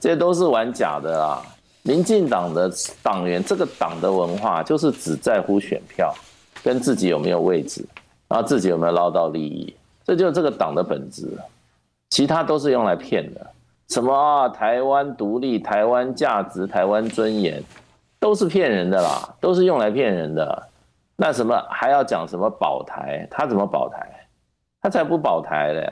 [0.00, 1.42] 这些都是玩假的啦。
[1.82, 6.14] 民进党的党员，这个党的文化就是只在乎选票，
[6.64, 7.84] 跟自己有没有位置，
[8.28, 9.74] 然后自己有没有捞到利益，
[10.06, 11.28] 这就是这个党的本质。
[12.12, 13.40] 其他都是用来骗的。
[13.88, 14.46] 什么啊？
[14.46, 17.62] 台湾独立、台湾价值、台湾尊严，
[18.20, 20.68] 都是骗人的啦，都是用来骗人的。
[21.16, 23.26] 那什么还要讲什么保台？
[23.30, 24.06] 他怎么保台？
[24.82, 25.90] 他才不保台嘞，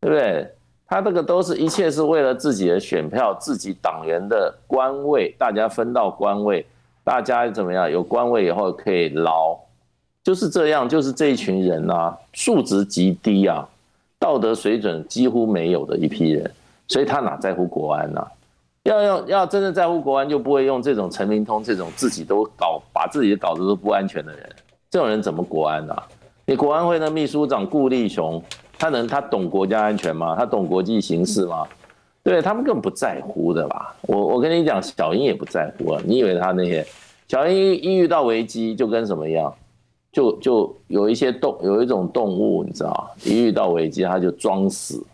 [0.00, 0.52] 对不对？
[0.88, 6.66] 他这个都是一切是为了自己的选票、自己党员的官位，大家分到官位，
[7.04, 7.88] 大家怎么样？
[7.88, 9.56] 有官位以后可以捞，
[10.24, 13.68] 就是这样，就是这一群人啊，素质极低啊，
[14.24, 16.50] 道德水准几乎没有的一批人，
[16.88, 18.26] 所以他哪在乎国安呢、啊？
[18.84, 24.50] 要要要真的在乎国安，就不会用这种陈明通这种自己都搞把自己搞得都不安全的人，
[24.90, 26.02] 这种人怎么国安呢、啊？
[26.46, 28.42] 你国安会的秘书长顾立雄。
[28.78, 30.34] 他能他懂国家安全吗？
[30.38, 31.66] 他懂国际形势吗？
[32.22, 33.94] 对，他们根本不在乎的吧？
[34.02, 36.00] 我我跟你讲，小英也不在乎啊。
[36.02, 36.82] 你以为他那些
[37.28, 39.54] 小英一遇到危机就跟什么一样？
[40.14, 45.04] 就就有一些动有一种动物，你知道，一遇到危机它就装死，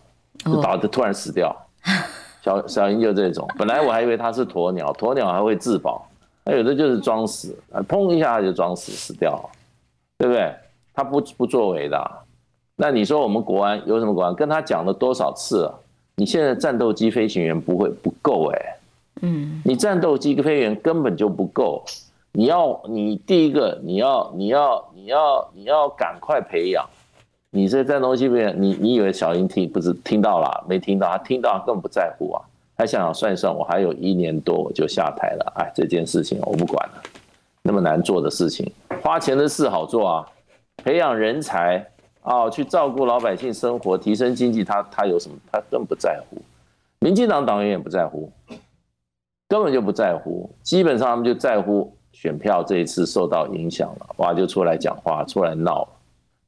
[0.44, 1.56] 就倒就突然死掉。
[2.44, 6.06] 小小英就这种，本来我还以为它是鸵鸟，鸵鸟还会自保，
[6.44, 9.50] 它有的就是装死，啊砰一下它就装死死掉了，
[10.18, 10.54] 对不对？
[10.92, 12.20] 它不不作为的啊。
[12.76, 14.34] 那你说我们国安有什么国安？
[14.34, 15.80] 跟他讲了多少次了？
[16.16, 18.76] 你现在战斗机飞行员不会不够哎，
[19.22, 21.82] 嗯，你战斗机飞行员根本就不够，
[22.32, 26.88] 你要你第一个你要你要你要你要赶快培养，
[27.50, 31.08] 你这战斗机飞行员，你你以为小英听不是听到了没听到？
[31.10, 32.42] 他听到更不在乎啊，
[32.76, 37.02] 他想想算一算，我还有一年多我就下台了，哎，这件事情我不管了，
[37.62, 38.70] 那么难做的事情，
[39.02, 40.26] 花钱的事好做啊，
[40.76, 41.86] 培养人才。
[42.22, 45.34] 哦，去照顾老百姓生活，提升经济，他他有什么？
[45.50, 46.36] 他更不在乎。
[46.98, 48.30] 民进党党员也不在乎，
[49.48, 50.50] 根本就不在乎。
[50.62, 55.86] 基本上他们就在乎选票这一次受到影响了，哇，就出来讲话，出来闹。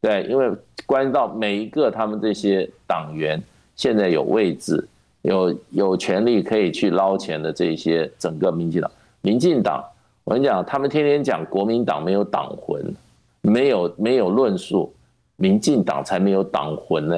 [0.01, 0.51] 对，因为
[0.87, 3.43] 关系到每一个他们这些党员
[3.77, 4.87] 现在有位置、
[5.23, 9.85] 有有权利可以去捞钱的这些整个民进党，民进党，
[10.25, 12.95] 我跟你讲，他们天天讲国民党没有党魂，
[13.41, 14.93] 没有没有论述。
[15.37, 17.17] 民进党才没有党魂呢，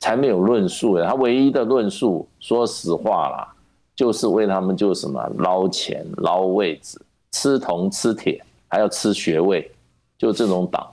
[0.00, 3.54] 才没有论述，他唯一的论述，说实话啦，
[3.94, 6.98] 就是为他们就什么捞钱、捞位置、
[7.36, 9.70] 吃铜吃铁，还要吃学位，
[10.16, 10.90] 就这种党。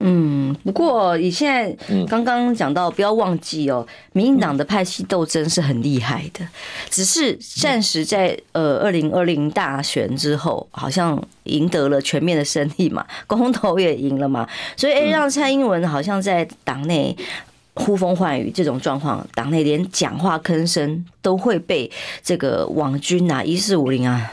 [0.00, 1.70] 嗯，不过你现在
[2.06, 6.48] 刚刚讲到，不要忘记哦，民进党的派系斗争是很厉害的，
[6.88, 17.14] 只是暂时在呃二零二零大选之后，好像赢得了全面的胜利嘛， 公投也赢了嘛，所以哎，让蔡英文好像在党内
[17.74, 21.88] 呼风唤雨这种状况，党内连讲话吭声都会被
[22.24, 24.32] 这个网军啊，一四五零啊。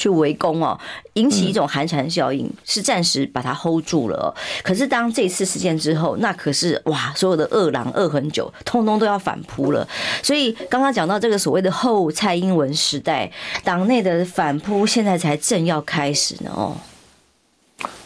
[0.00, 0.78] 去围攻哦，
[1.12, 4.34] 引起一种寒蝉效应，是暂时把它 hold 住了。
[4.62, 9.86] 可是当这次事件之后，那可是哇，所有的恶狼恶很久，通通都要反扑了。
[10.22, 13.30] 所以刚刚讲到这个所谓的后蔡英文时代，
[13.62, 16.50] 党内的反扑现在才正要开始呢。
[16.56, 16.74] 哦，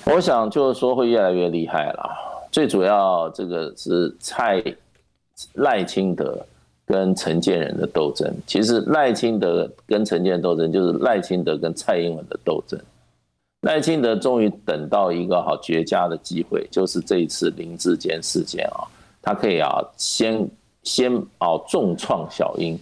[0.07, 2.11] 我想就是说会越来越厉害了。
[2.51, 4.61] 最主要这个是蔡
[5.53, 6.45] 赖清德。
[6.87, 12.79] 跟陈建仁的斗争，其实赖清德跟陈建仁斗争就是赖清德跟蔡英文的斗争。
[13.62, 18.85] 赖清德终于等到一个好绝佳的机会，就是这一次林志坚事件啊，
[19.23, 20.49] 他可以啊先
[20.83, 22.79] 先啊重创小英，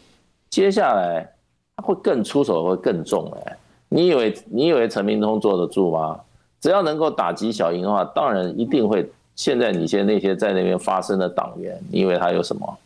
[0.50, 1.32] 接下来
[1.76, 3.56] 他会更出手会更重哎。
[3.88, 6.18] 你以为你以为陈明通坐得住吗？
[6.60, 9.08] 只要能够打击小英的话，当然一定会。
[9.34, 12.78] 现在你现在那些在那边发声的党员，你以为他有什么？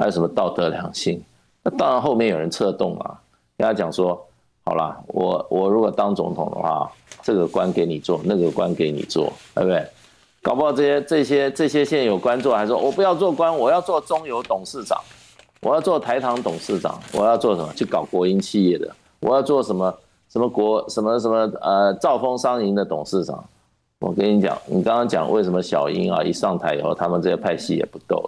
[0.00, 1.22] 还有什么道德良心？
[1.62, 3.20] 那当然，后面有人策动啊，
[3.58, 4.18] 跟他讲说
[4.64, 6.90] ：“好了，我我如果当总统的话，
[7.22, 9.86] 这个官给你做，那个官给你做，对不对？
[10.40, 14.98] 搞不好这些这些这些现有官做，还说我不要做官，我要做中油董事长，
[15.60, 17.70] 我要做台糖董事长，我要做什么？
[17.74, 19.94] 去搞国营企业的，我要做什么
[20.30, 23.44] 什么国什么什么呃兆丰商银的董事长。
[23.98, 28.24] 我跟你讲，你刚刚讲为什么小英啊一上台以后，他们这些派系也不斗。”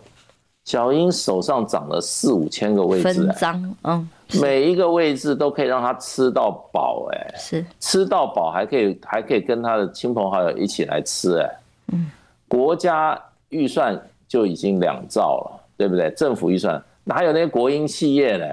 [0.64, 4.09] 小英手上长了四五千个位置，分赃，嗯，
[4.40, 11.51] 每一个位置都可以让他吃到饱，哎，是吃到饱，还可以还可以跟他的亲朋好友一起来吃，哎，
[11.92, 12.11] 嗯，
[12.46, 16.11] 国家预算就已经两兆了，对不对？
[16.12, 18.46] 政府预算哪有那些国营企业呢？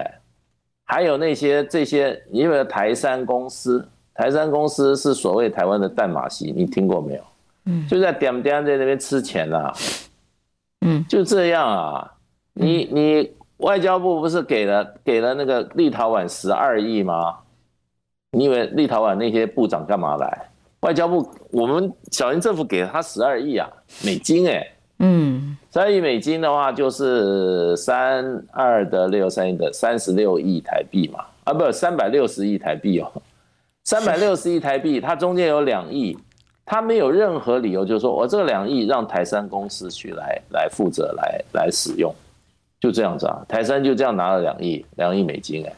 [0.86, 7.22] 还有那些这些，因为台山公司，台山公司是所谓台湾的淡马锡，你听过没有？
[7.66, 9.72] 嗯，就在点点在那边吃钱呐。
[10.90, 12.12] 嗯，就这样啊，
[12.54, 17.36] 你你外交部不是给了给了那个立陶宛十二亿吗？
[18.32, 20.48] 你以为立陶宛那些部长干嘛来？
[20.80, 23.68] 外交部我们小英政府给了他十二亿啊，
[24.02, 24.66] 美金哎，
[24.98, 33.12] 嗯，十二亿美金的话就是三二得六三一得三十六亿台币嘛，啊不三百六十亿台币哦，
[33.84, 36.16] 三百六十亿台币，它中间有两亿
[36.64, 42.14] 他没有任何理由，就是说我这个两亿让台山公司去来来负责来来使用，
[42.78, 43.44] 就这样子啊。
[43.48, 45.72] 台山就这样拿了两亿两亿美金哎，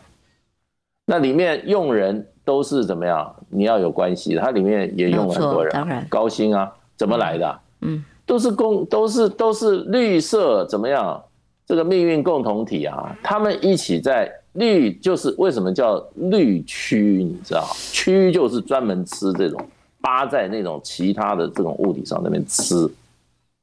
[1.06, 3.34] 那里面用人都是怎么样？
[3.48, 7.60] 你要有关系，它里面也用了很多人，当然高薪啊，怎么来的、啊？
[7.80, 11.22] 嗯，都是共都是都是绿色怎么样？
[11.64, 17.24] 这个命运共同体啊，他们一起在绿，就是为什么叫绿区？
[17.24, 19.58] 你知道，区就是专门吃这种。
[20.02, 22.90] 扒在那种其他的这种物体上那边吃，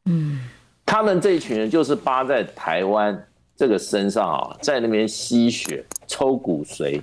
[0.06, 0.40] 嗯，
[0.86, 3.22] 他们这一群人就是扒在台湾
[3.56, 7.02] 这个身上啊，在那边吸血、抽骨髓，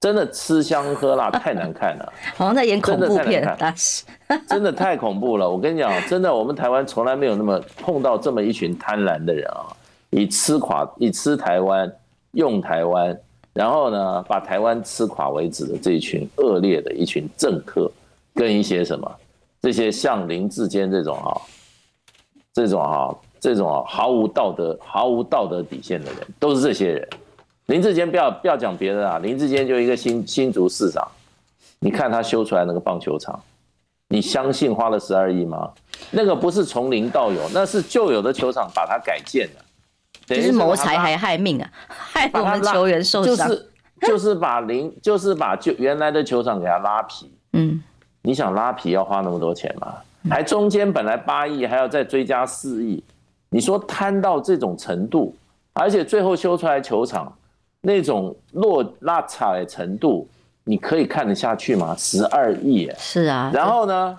[0.00, 3.46] 真的吃香喝辣， 太难看了，好像在演恐怖片，
[4.48, 5.48] 真的太恐怖了。
[5.48, 9.68] 我跟你讲，真的，我们台湾从来没有那么碰到这么一群贪婪的人啊，
[10.10, 11.92] 以吃垮、以吃台湾、
[12.32, 13.16] 用台湾，
[13.52, 17.90] 然后呢，把台湾吃垮为止的这一群恶劣的一群政客。
[18.36, 19.10] 跟一些什么，
[19.62, 21.32] 这些像林志坚这种啊，
[22.52, 27.08] 这种啊，这种啊毫无道德、毫无道德底线的人，都是这些人。
[27.66, 31.08] 林志坚不要不要讲别的啊，林志坚就一个新新竹市长，
[31.80, 33.42] 你看他修出来那个棒球场，
[34.08, 35.72] 你相信花了十二亿吗？
[36.10, 39.64] 那个不是从零到有，那是旧有的球场把它改建的，
[40.28, 43.70] 等于是谋财还害命啊，害我们球员受伤，就是
[44.02, 47.82] 就是把零就是把旧原来的球场给他拉皮，嗯。
[48.26, 49.94] 你想拉皮要花那么多钱吗？
[50.28, 53.00] 还中间本来八亿，还要再追加四亿，
[53.50, 55.32] 你说贪到这种程度，
[55.72, 57.32] 而且最后修出来球场
[57.80, 60.26] 那种落落差的程度，
[60.64, 61.94] 你可以看得下去吗？
[61.96, 63.52] 十二亿，是啊。
[63.54, 64.18] 然后呢，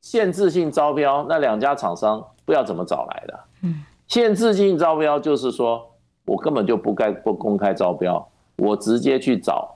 [0.00, 3.40] 限制性招标，那两家厂商不知道怎么找来的。
[3.62, 5.88] 嗯，限制性招标就是说
[6.24, 9.72] 我根本就不该不公开招标，我直接去找。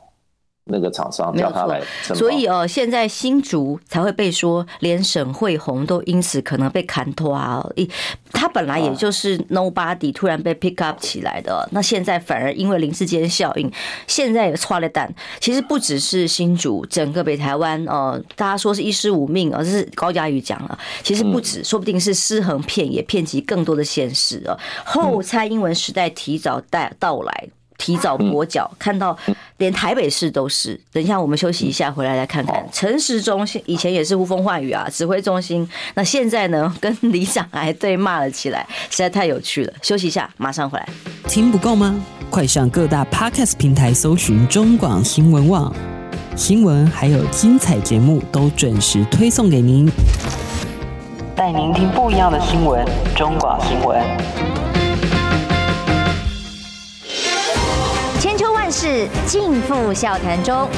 [0.65, 1.83] 那个厂商叫他来，
[2.15, 7.61] 所以哦，现在新竹才会被说，连沈慧红都因此可能被砍拖啊！
[7.75, 7.89] 一
[8.31, 13.71] 他本来也就是 nobody，突然被 pick up 起来的，那现在反而因为林志坚效应，
[14.07, 15.15] 现在也剉咧等。
[15.41, 20.79] 其实不只是新竹，整个北台湾哦，大家说是一失五命啊，这是高嘉瑜讲了。
[21.03, 24.57] 其实不止，说不定是失衡遍野，遍及更多的县市啊。
[24.85, 27.49] 后蔡英文时代提早带到来。
[27.83, 29.17] 提早跛脚，看到
[29.57, 30.81] 连台北市都是。
[30.93, 33.45] 等一下，我们休息一下，回来再看看陈时中。
[33.67, 35.69] 以前也是呼风唤雨啊，指挥中心。
[35.95, 39.73] 那现在呢，跟里长还对骂了起来，实在太有趣了。
[39.83, 40.89] 休息一下，马上回来。
[41.27, 42.01] 听不够吗？
[42.31, 45.75] 快上各大 Podcast 平台搜寻中广新闻网
[46.37, 49.91] 新闻，还有精彩节目都准时推送给您，
[51.35, 52.87] 带您听不一样的新闻。
[53.17, 54.72] 中广新闻。
[58.85, 60.69] 是尽付笑谈中，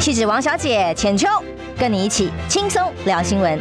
[0.00, 1.28] 气质王小姐浅秋，
[1.78, 3.56] 跟你一起轻松聊新闻。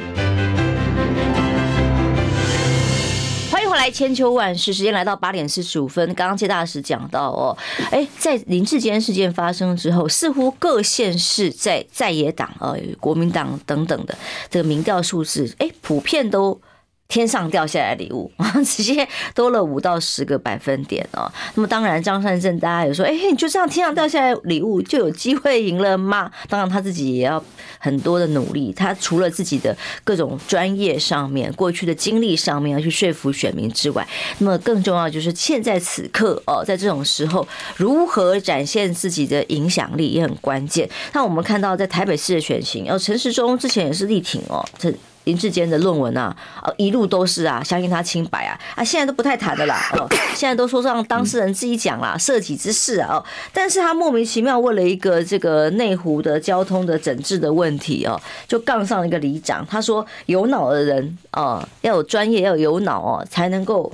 [3.52, 6.04] 欢迎回来，千秋万世，时间来到八点四十五分。
[6.16, 7.56] 刚刚谢大使讲到哦，
[7.92, 14.18] 哎，在林志坚事件发生之后，似乎各县市在在野党呃，国民党等等的
[14.50, 16.60] 这个民调数字，哎，普遍都。
[17.08, 18.30] 天上掉下来礼物，
[18.66, 21.32] 直接多了五到十个百分点哦。
[21.54, 26.32] 那么当然，张善政大家有说，哎，你就这样天上掉下来礼物就有机会赢了吗？
[26.50, 27.42] 当然他自己也要
[27.80, 28.74] 很多的努力。
[28.74, 34.06] 他除了自己的各种专业上面、过去的经历上面要去说服选民之外，
[34.40, 37.48] 那么更重要就是现在此刻哦，在这种时候
[37.78, 40.90] 如何展现自己的影响力也很关键。
[41.14, 44.92] 那我们看到在台北市的选情，哦，陈时中之前也是力挺哦，这。
[45.26, 46.36] 林志坚的论文啊，
[46.78, 63.92] 一路都是啊，相信他清白啊，啊，现在都不太谈的啦，哦，现在都说让当事人自己讲啦，涉及之事啊，哦，但是他莫名其妙为了一个这个内湖的交通的整治的问题哦，就杠上了一个里长，他说有脑的人哦，要有专业，要有脑哦，才能够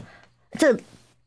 [0.60, 0.74] 这。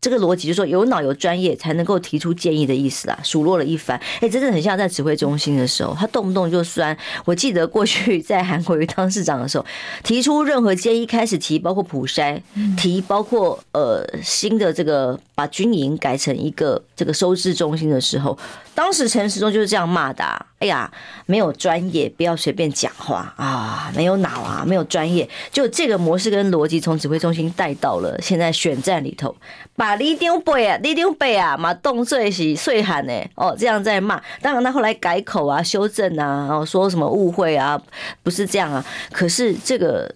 [0.05, 3.99] 这个逻辑就是说，有脑有专业才能够提出建议的意思啊，数落了一番。
[4.21, 6.95] 哎，真的很像在指挥中心的时候，他动不动就酸。
[7.25, 9.65] 我记得过去在韩国瑜当市长的时候，
[10.03, 12.39] 提出任何建议，开始提包括普筛，
[12.77, 18.39] 提包括呃新的这个把军营改成一个这个收治中心的时候，
[18.75, 20.47] 当时陈时中就是这样骂的啊。
[20.65, 20.91] 哎呀，
[21.27, 23.93] 没有专业，不要随便讲话啊！
[23.95, 29.37] 没有脑啊，没有专业，就这个模式跟逻辑从指挥中心带到了现在选战里头，
[29.77, 34.19] 把李丁背啊、李丁背啊，嘛动碎是碎喊呢，哦，这样在骂。
[34.41, 37.79] 当然他后来改口啊、修正啊，然后说什么误会啊，
[38.23, 38.83] 不是这样啊。
[39.13, 40.11] 可是这个。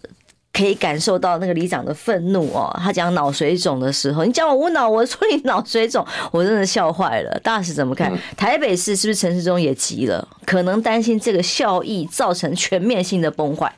[0.59, 2.69] 可以感受到那个里长的愤怒哦。
[2.81, 7.39] 他讲脑水肿的时候，你讲我无脑，我说你脑水肿，我真的笑坏了。
[7.45, 8.13] 大使怎么看？
[8.37, 10.27] 台北市是不是陈时中也急了？
[10.45, 13.73] 可能担心这个效益造成全面性的崩坏。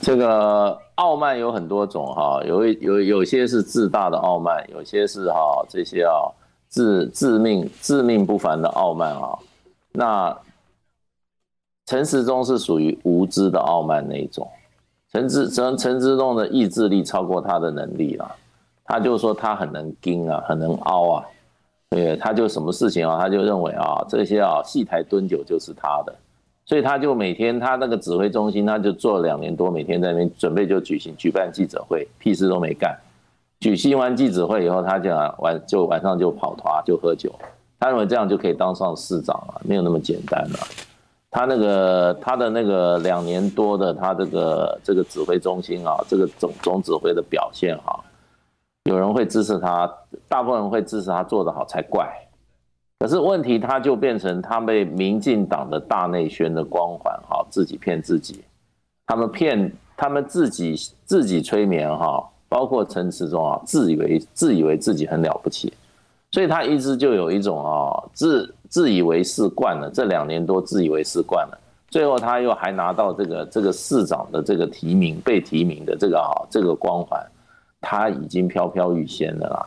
[0.00, 6.26] 这个傲慢有很多种哈，有有有些是自大的傲慢，有些是哈这些啊
[6.68, 9.38] 自自命自命不凡的傲慢啊。
[9.92, 10.36] 那
[11.86, 14.50] 陈时中是属于无知的傲慢那一种。
[15.16, 18.30] 陈志陈陈时中的意志力超过他的能力了，
[18.84, 21.24] 他就说他很能盯啊，很能凹啊，
[21.88, 26.14] 对，他就什么事情啊，他就认为啊这些啊戏台蹲久就是他的。
[26.66, 32.94] 所以他就每天，他那个指挥中心，他就做两年多，每天在那边准备就举行举办记者会，屁事都没干。
[33.60, 37.32] 举行完记者会以后，他就晚就晚上就跑团就喝酒。
[37.80, 40.58] 他认为这样就可以当上市长了，没有那么简单了。
[41.36, 48.02] 他那个他的那个两年多的他这个这个指挥中心啊，这个总总指挥的表现哈，
[48.84, 49.86] 有人会支持他，
[50.28, 52.10] 大部分人会支持他做得好才怪。
[53.00, 58.42] 可是问题，他就变成他被民进党的大内宣的光环哈，自己骗自己，
[59.06, 60.74] 他们骗他们自己
[61.04, 65.70] 自己催眠哈，包括陈时中啊，自以为自以为自己很了不起，
[66.30, 71.58] 所以他一直就有一种啊自自以为是惯了，这两年多自以为是惯了，
[71.88, 77.18] 最后他又还拿到这个这个市长的这个提名被提名的这个啊这个光环，
[77.80, 79.66] 他已经飘飘欲仙了啦，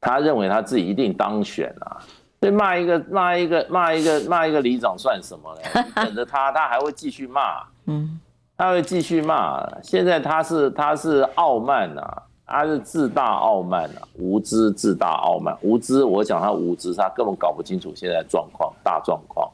[0.00, 2.00] 他认为他自己一定当选啊。
[2.40, 5.84] 所以骂一个骂一个骂一个骂一个里长算什么呢？
[5.96, 8.18] 等着他，他还会继续骂，嗯，
[8.56, 9.62] 他会继续骂。
[9.82, 16.02] 现在他是他是傲慢呐，他是自大傲慢啊，无知自大傲慢无知。
[16.02, 19.48] 我讲他无知，他根本搞不清楚现在状况大状况。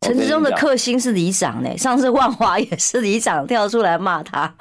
[0.00, 4.54] 陈志忠的克星是里长呢，上次万华也是里长跳出来骂他。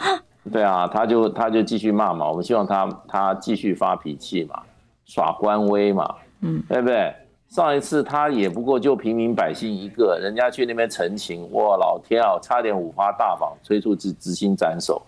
[0.52, 2.30] 对啊，他就他就继续骂嘛。
[2.30, 4.62] 我们希望他他继续发脾气嘛，
[5.06, 7.14] 耍官威嘛，嗯，对不对？
[7.48, 15.02] 上一次他也不过就平民百姓一个，人家去那边陈情，哇，老天啊，差点五花大绑，催促执执行斩首，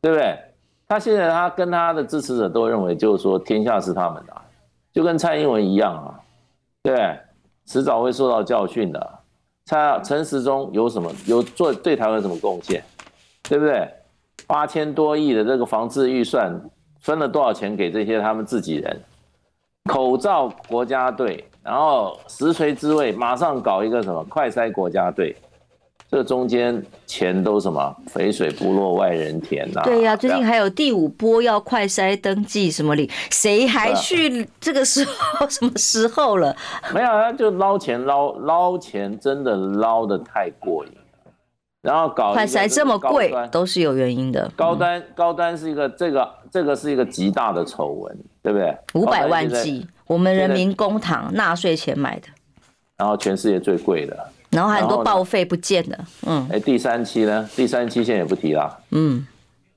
[0.00, 0.36] 对不对？
[0.88, 4.32] 他现在他跟他的支持者都认为，就是说天下是他们的，
[4.92, 6.20] 就跟蔡英文一样啊，
[6.82, 7.18] 对？
[7.66, 9.18] 迟早会受到教训的。
[9.64, 12.82] 蔡陈时中有什么有做对台湾什么贡献，
[13.42, 13.88] 对不对？
[14.46, 16.60] 八千多亿的这个防治预算
[17.00, 19.00] 分了多少钱给这些他们自己人？
[19.90, 21.44] 口罩国家队。
[21.64, 25.34] 然后实锤之位，马上搞一个什么快筛国家队，
[26.16, 29.84] 这中间钱都什么肥水不落外人田呐、啊？
[29.84, 36.56] 对呀、啊，最近还有第五波要快筛登记什么领，谁还去这个时候 什么时候了？
[36.94, 41.32] 没有啊，就捞钱捞捞钱，真的捞的太过瘾了。
[41.82, 44.50] 然后搞快筛这么贵，都是有原因的。
[44.56, 48.74] 高端高端是一个这个这个是一个极大的丑闻，对不对？
[48.94, 49.86] 五百万剂。
[50.06, 52.28] 我们人民公帑纳税钱买的，
[52.96, 54.16] 然后全世界最贵的，
[54.56, 57.48] 然后还很多报废不见了，嗯，哎，第三期呢？
[57.54, 59.26] 第三期现在也不提了，嗯，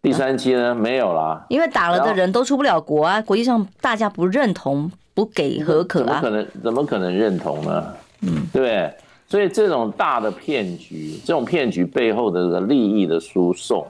[0.02, 6.48] 第三期呢没有啦，因为打了的人都出不了国啊，国际上大家不认同，不给核可啊，怎么可能？
[6.64, 7.94] 怎么可能认同呢？
[8.22, 8.94] 嗯，对不对？
[9.28, 13.86] 所以这种大的骗局，这种骗局背后的这个利益的输送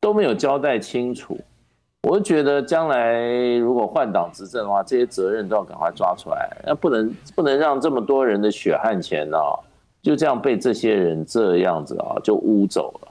[0.00, 1.38] 都没有交代清楚。
[2.02, 3.22] 我觉得将来
[3.58, 9.38] 如果换党执政的话，这些责任都要赶快抓出来，那不能不能让这么多人的血汗钱啊，
[10.04, 13.08] 就这样被这些人这样子啊就污走了。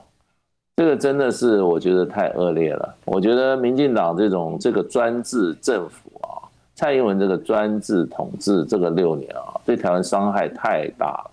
[0.76, 2.94] 这个真的是我觉得太恶劣了。
[3.04, 11.30] 我觉得民进党这种这个专制政府啊，蔡英文这个专制统治这个六年啊，对台湾伤害太大了。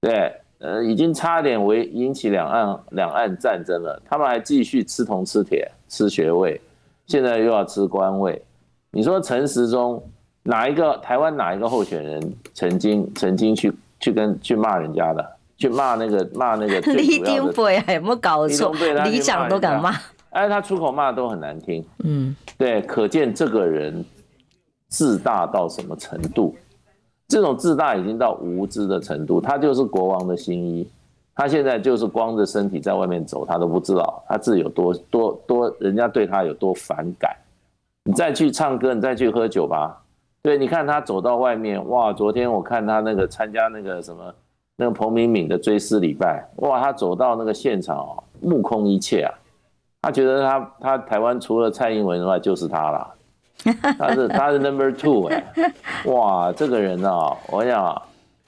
[0.00, 6.60] 对，呃，已经差点为引起两岸两岸战争了，他们还继续吃铜吃铁吃学位。
[7.06, 8.40] 现在又要吃官位，
[8.92, 10.02] 你说陈时中
[10.42, 18.72] 哪一个台湾哪一个候选人曾经曾经去去跟去骂人家的，去骂那个骂那个 李登辉啊，有没有搞错？
[19.04, 19.94] 里长都敢骂，
[20.30, 24.04] 哎，他出口骂都很难听，嗯，对，可见这个人
[24.88, 26.56] 自大到什么程度？
[27.28, 30.88] 这种自大已经到无知的程度，他就是国王的新衣。
[31.32, 37.34] 他现在就是光着身体在外面走，他都不知道他自己有多多多，人家对他有多反感。
[38.04, 40.02] 你再去唱歌，你再去喝酒吧。
[40.42, 42.12] 对，你看他走到外面，哇！
[42.12, 44.34] 昨天我看他那个参加那个什么
[44.76, 46.80] 那个彭明敏的追思礼拜，哇！
[46.80, 48.06] 他走到那个现场，
[48.40, 49.34] 目空一切啊。
[50.02, 53.14] 他觉得他他台湾除了蔡英文的话就是他了，
[53.98, 55.44] 他是他是 number two 哎，
[56.06, 56.50] 哇！
[56.52, 58.02] 这个人啊，我想啊。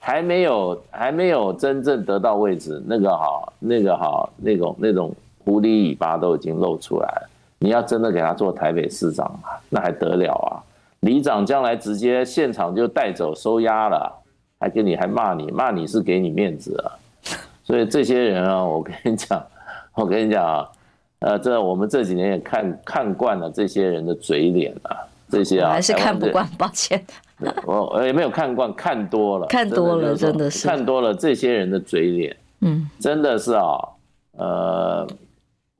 [0.05, 5.15] 还没有，还没有真正得到位置，那个哈，那个哈，那种那种
[5.45, 7.29] 狐狸尾巴都已经露出来了。
[7.59, 10.59] 你要真的给他做台北市长啊，那还得了啊？
[11.03, 14.23] 里长将来直接现场就带走收押了，
[14.59, 16.91] 还给你还骂你，骂你是给你面子啊。
[17.63, 19.45] 所以这些人啊， 我跟你讲，
[19.95, 20.69] 我跟你讲啊，
[21.19, 24.95] 呃，这我们这几年也看看惯了这些人的嘴脸啊，
[25.29, 27.03] 这些啊，还是看不惯，抱歉。
[27.65, 33.77] 我也没有看惯，看多了，看多了，真的是看多了这些人的嘴脸，嗯，真的是啊，
[34.37, 35.07] 呃。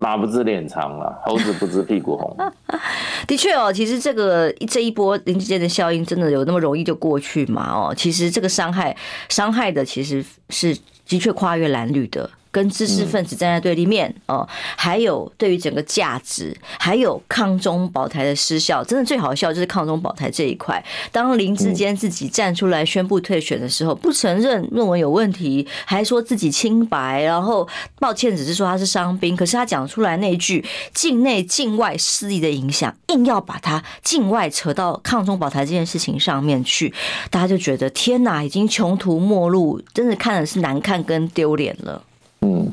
[0.03, 2.35] 马不知脸长了，猴子不知屁股红。
[3.25, 7.71] 的确哦，其实这个这一波林志坚的效应，真的有那么容易就过去吗？
[7.73, 8.93] 哦，其实这个伤害
[9.29, 10.77] 伤害的其实是
[11.07, 12.29] 的确跨越蓝绿的。
[12.53, 14.47] 跟知识分子站在对立面哦，
[14.77, 20.81] 还有对于整个价值，还有抗中保台的失效，真的最好笑就是抗中保台这一块。
[21.11, 27.67] 当林志坚自己站出来宣布退选的时候，不承认论文有问题，还说自己清白，然后
[27.99, 29.35] 抱歉，只是说他是伤兵。
[29.35, 36.93] 可是他讲出来那句境内境外势力的影响，硬要把他境外扯到抗中保台这件事情上面去，
[37.31, 42.03] 大家就觉得天哪，已经穷途末路，真的看的是难看跟丢脸了。
[42.43, 42.67] 嗯，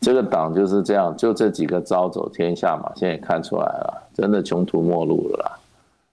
[0.00, 2.90] 这个党就是这样，就这几个招走天下嘛。
[2.96, 5.58] 现在也看出来了，真的穷途末路了啦。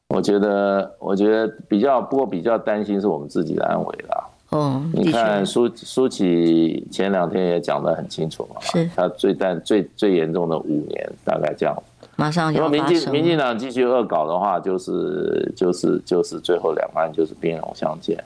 [0.10, 4.30] 我觉得，我觉得比较，不过比较担心是我们自己的安危啦。
[4.52, 11.76] 嗯，你看苏苏启前两天也讲得很清楚嘛，是他最但最最严重的五年大概这样。
[12.16, 12.86] 马上要发生。
[12.86, 18.24] 民进民进党继续恶搞的话，就是就是就是最后两岸就是兵戎相见。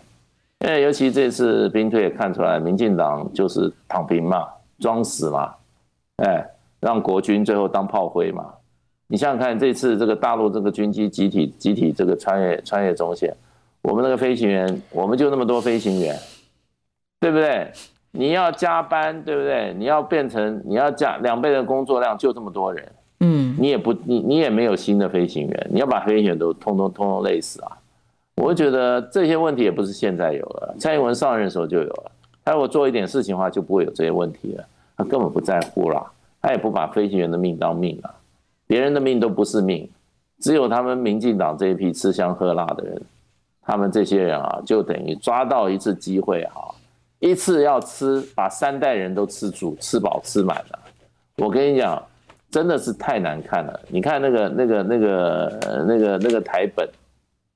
[0.60, 4.48] 因为尤其这次兵推也看出来，民进党就是躺平嘛，
[4.80, 5.54] 装死嘛，
[6.18, 6.44] 哎，
[6.80, 8.44] 让国军最后当炮灰嘛。
[9.08, 13.34] 你想想看，这次这个大陆这个军机集体集体这个穿越穿越中线，
[13.84, 16.18] 我们那个飞行员，我们就那么多飞行员，
[17.20, 17.72] 对不对？
[18.12, 19.76] 你要加班，对不对？
[19.78, 27.77] 你要变成你要加两倍的工作量，就这么多人，嗯，你也不你你也没有新的飞行员，你要把飞行员都通通通通累死啊。
[28.38, 32.12] 我觉得这些问题也不是现在有了，蔡英文上任的时候就有了。
[32.46, 34.64] 他如果做一点事情的话，就不会有这些问题了。
[34.96, 36.06] 他根本不在乎啦，
[36.40, 38.14] 他也不把飞行员的命当命啊，
[38.68, 39.90] 别人的命都不是命，
[40.40, 43.02] 只有他们民进党这一批吃香喝辣的人，
[43.64, 46.74] 他们这些人啊，就等于抓到一次机会哈，
[47.20, 50.80] 一次要吃，把三代人都吃足、吃饱、吃满了。
[51.38, 52.02] 我跟你讲，
[52.52, 53.80] 真的是太难看了。
[53.90, 56.88] 你看那个、那个、那个、那个、那个台本。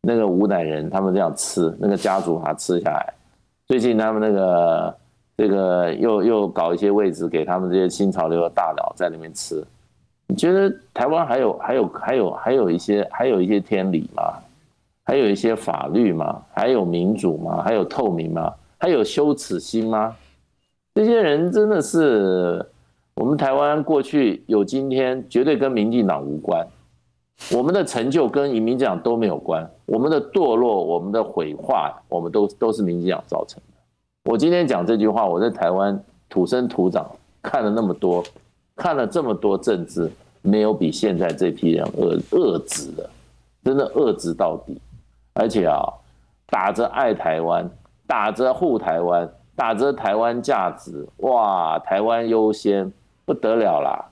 [0.01, 3.13] 那个吴乃仁他们这样吃，那个家族把它吃下来。
[3.67, 4.97] 最近他们那个
[5.37, 9.63] 这个又又搞一些位置给他们这些新潮流的大佬在里面吃。
[10.27, 14.23] 你觉得台湾还有还有还有还有一些还有一些天理吗？
[15.03, 16.41] 还有一些法律吗？
[16.53, 17.61] 还有民主吗？
[17.61, 18.53] 还有透明吗？
[18.77, 20.15] 还有羞耻心吗？
[20.95, 22.65] 这些人真的是
[23.15, 26.65] 我们台湾过去有今天，绝对跟民进党无关。
[27.49, 34.31] 我们的成就跟民进党都没有关，我们的堕落、我们的毁坏，我们都都是民进党造成的。
[34.31, 37.09] 我今天讲这句话，我在台湾土生土长，
[37.41, 38.23] 看了那么多，
[38.75, 40.09] 看了这么多政治，
[40.41, 43.09] 没有比现在这批人恶恶质的，
[43.63, 44.79] 真的恶质到底。
[45.33, 45.81] 而且啊，
[46.47, 47.69] 打着爱台湾，
[48.07, 52.89] 打着护台湾，打着台湾价值，哇，台湾优先
[53.25, 54.05] 不得了啦，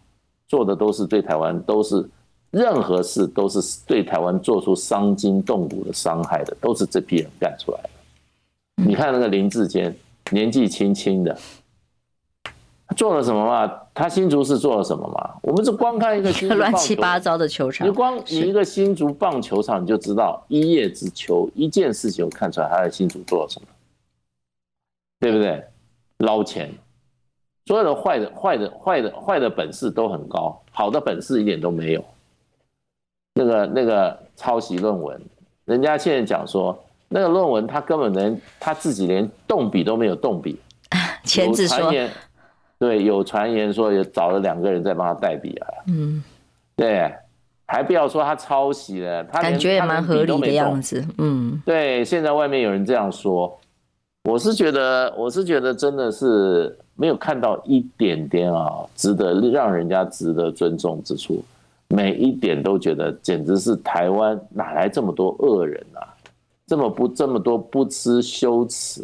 [0.47, 2.09] 做的都是对台湾都是。
[2.51, 7.89] 任何事都是对台湾做出伤筋动骨的伤害的，都是这批人干出来的。
[8.83, 9.95] 你看那个林志坚，
[10.31, 11.37] 年纪轻轻的，
[12.95, 13.71] 做了什么嘛？
[13.93, 15.35] 他新竹是做了什么嘛？
[15.43, 23.67] 我们是光看一个 乱七八糟的球场，你光你一个新竹棒球场，你就知道一叶知秋，一件事情我看出来他在新竹做了什么，
[25.19, 25.63] 对不对？
[26.19, 26.73] 捞钱，
[27.65, 32.03] 所有的坏的、坏的、坏的、坏的本事都很高，好的本事一点都没有。
[33.39, 35.19] 那个那个抄袭论文，
[35.65, 36.77] 人家现在讲说，
[37.07, 40.59] 那个论文他根本连他自己连动笔都没有动笔，
[41.23, 41.89] 前子说，
[42.77, 46.21] 对，有传言说也找了两个人在帮他代笔啊，嗯，
[46.75, 47.09] 对，
[47.65, 53.57] 还不要说他抄袭了，他感觉也蛮合理的样子，嗯，对，现在外面有人这样说，
[54.23, 61.41] 我是觉得，我是觉得真的是没有看到一点点啊，值得让人家值得尊重之处。
[61.89, 66.05] 每一点都觉得简直是台湾哪来这么多恶人啊？
[66.67, 69.03] 这么不这么多不知羞耻，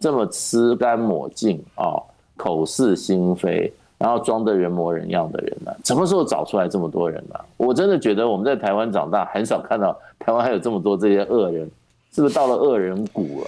[0.00, 1.94] 这么吃干抹净啊，
[2.36, 11.70] 口是心非，然后装得人模人样的人呢、什么时候找出来这么多人呢、我真的觉得我们在台湾长大，很少看到台湾还有这么多这些恶人，
[12.12, 13.46] 是不是到了恶人谷了？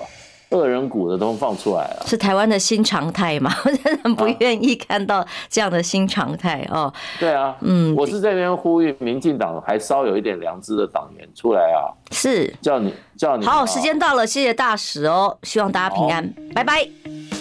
[0.50, 3.52] 恶人谷的都放出来了，是台湾的新常态嘛？
[3.64, 6.92] 我真的很不愿意看到这样的新常态哦。
[7.18, 13.44] 对啊，嗯，我是这边呼吁民进党还稍有一点良知的党员出来啊，是叫你叫你。
[13.44, 17.35] 好，时间到了，谢谢大使哦，希望大家平安，拜拜。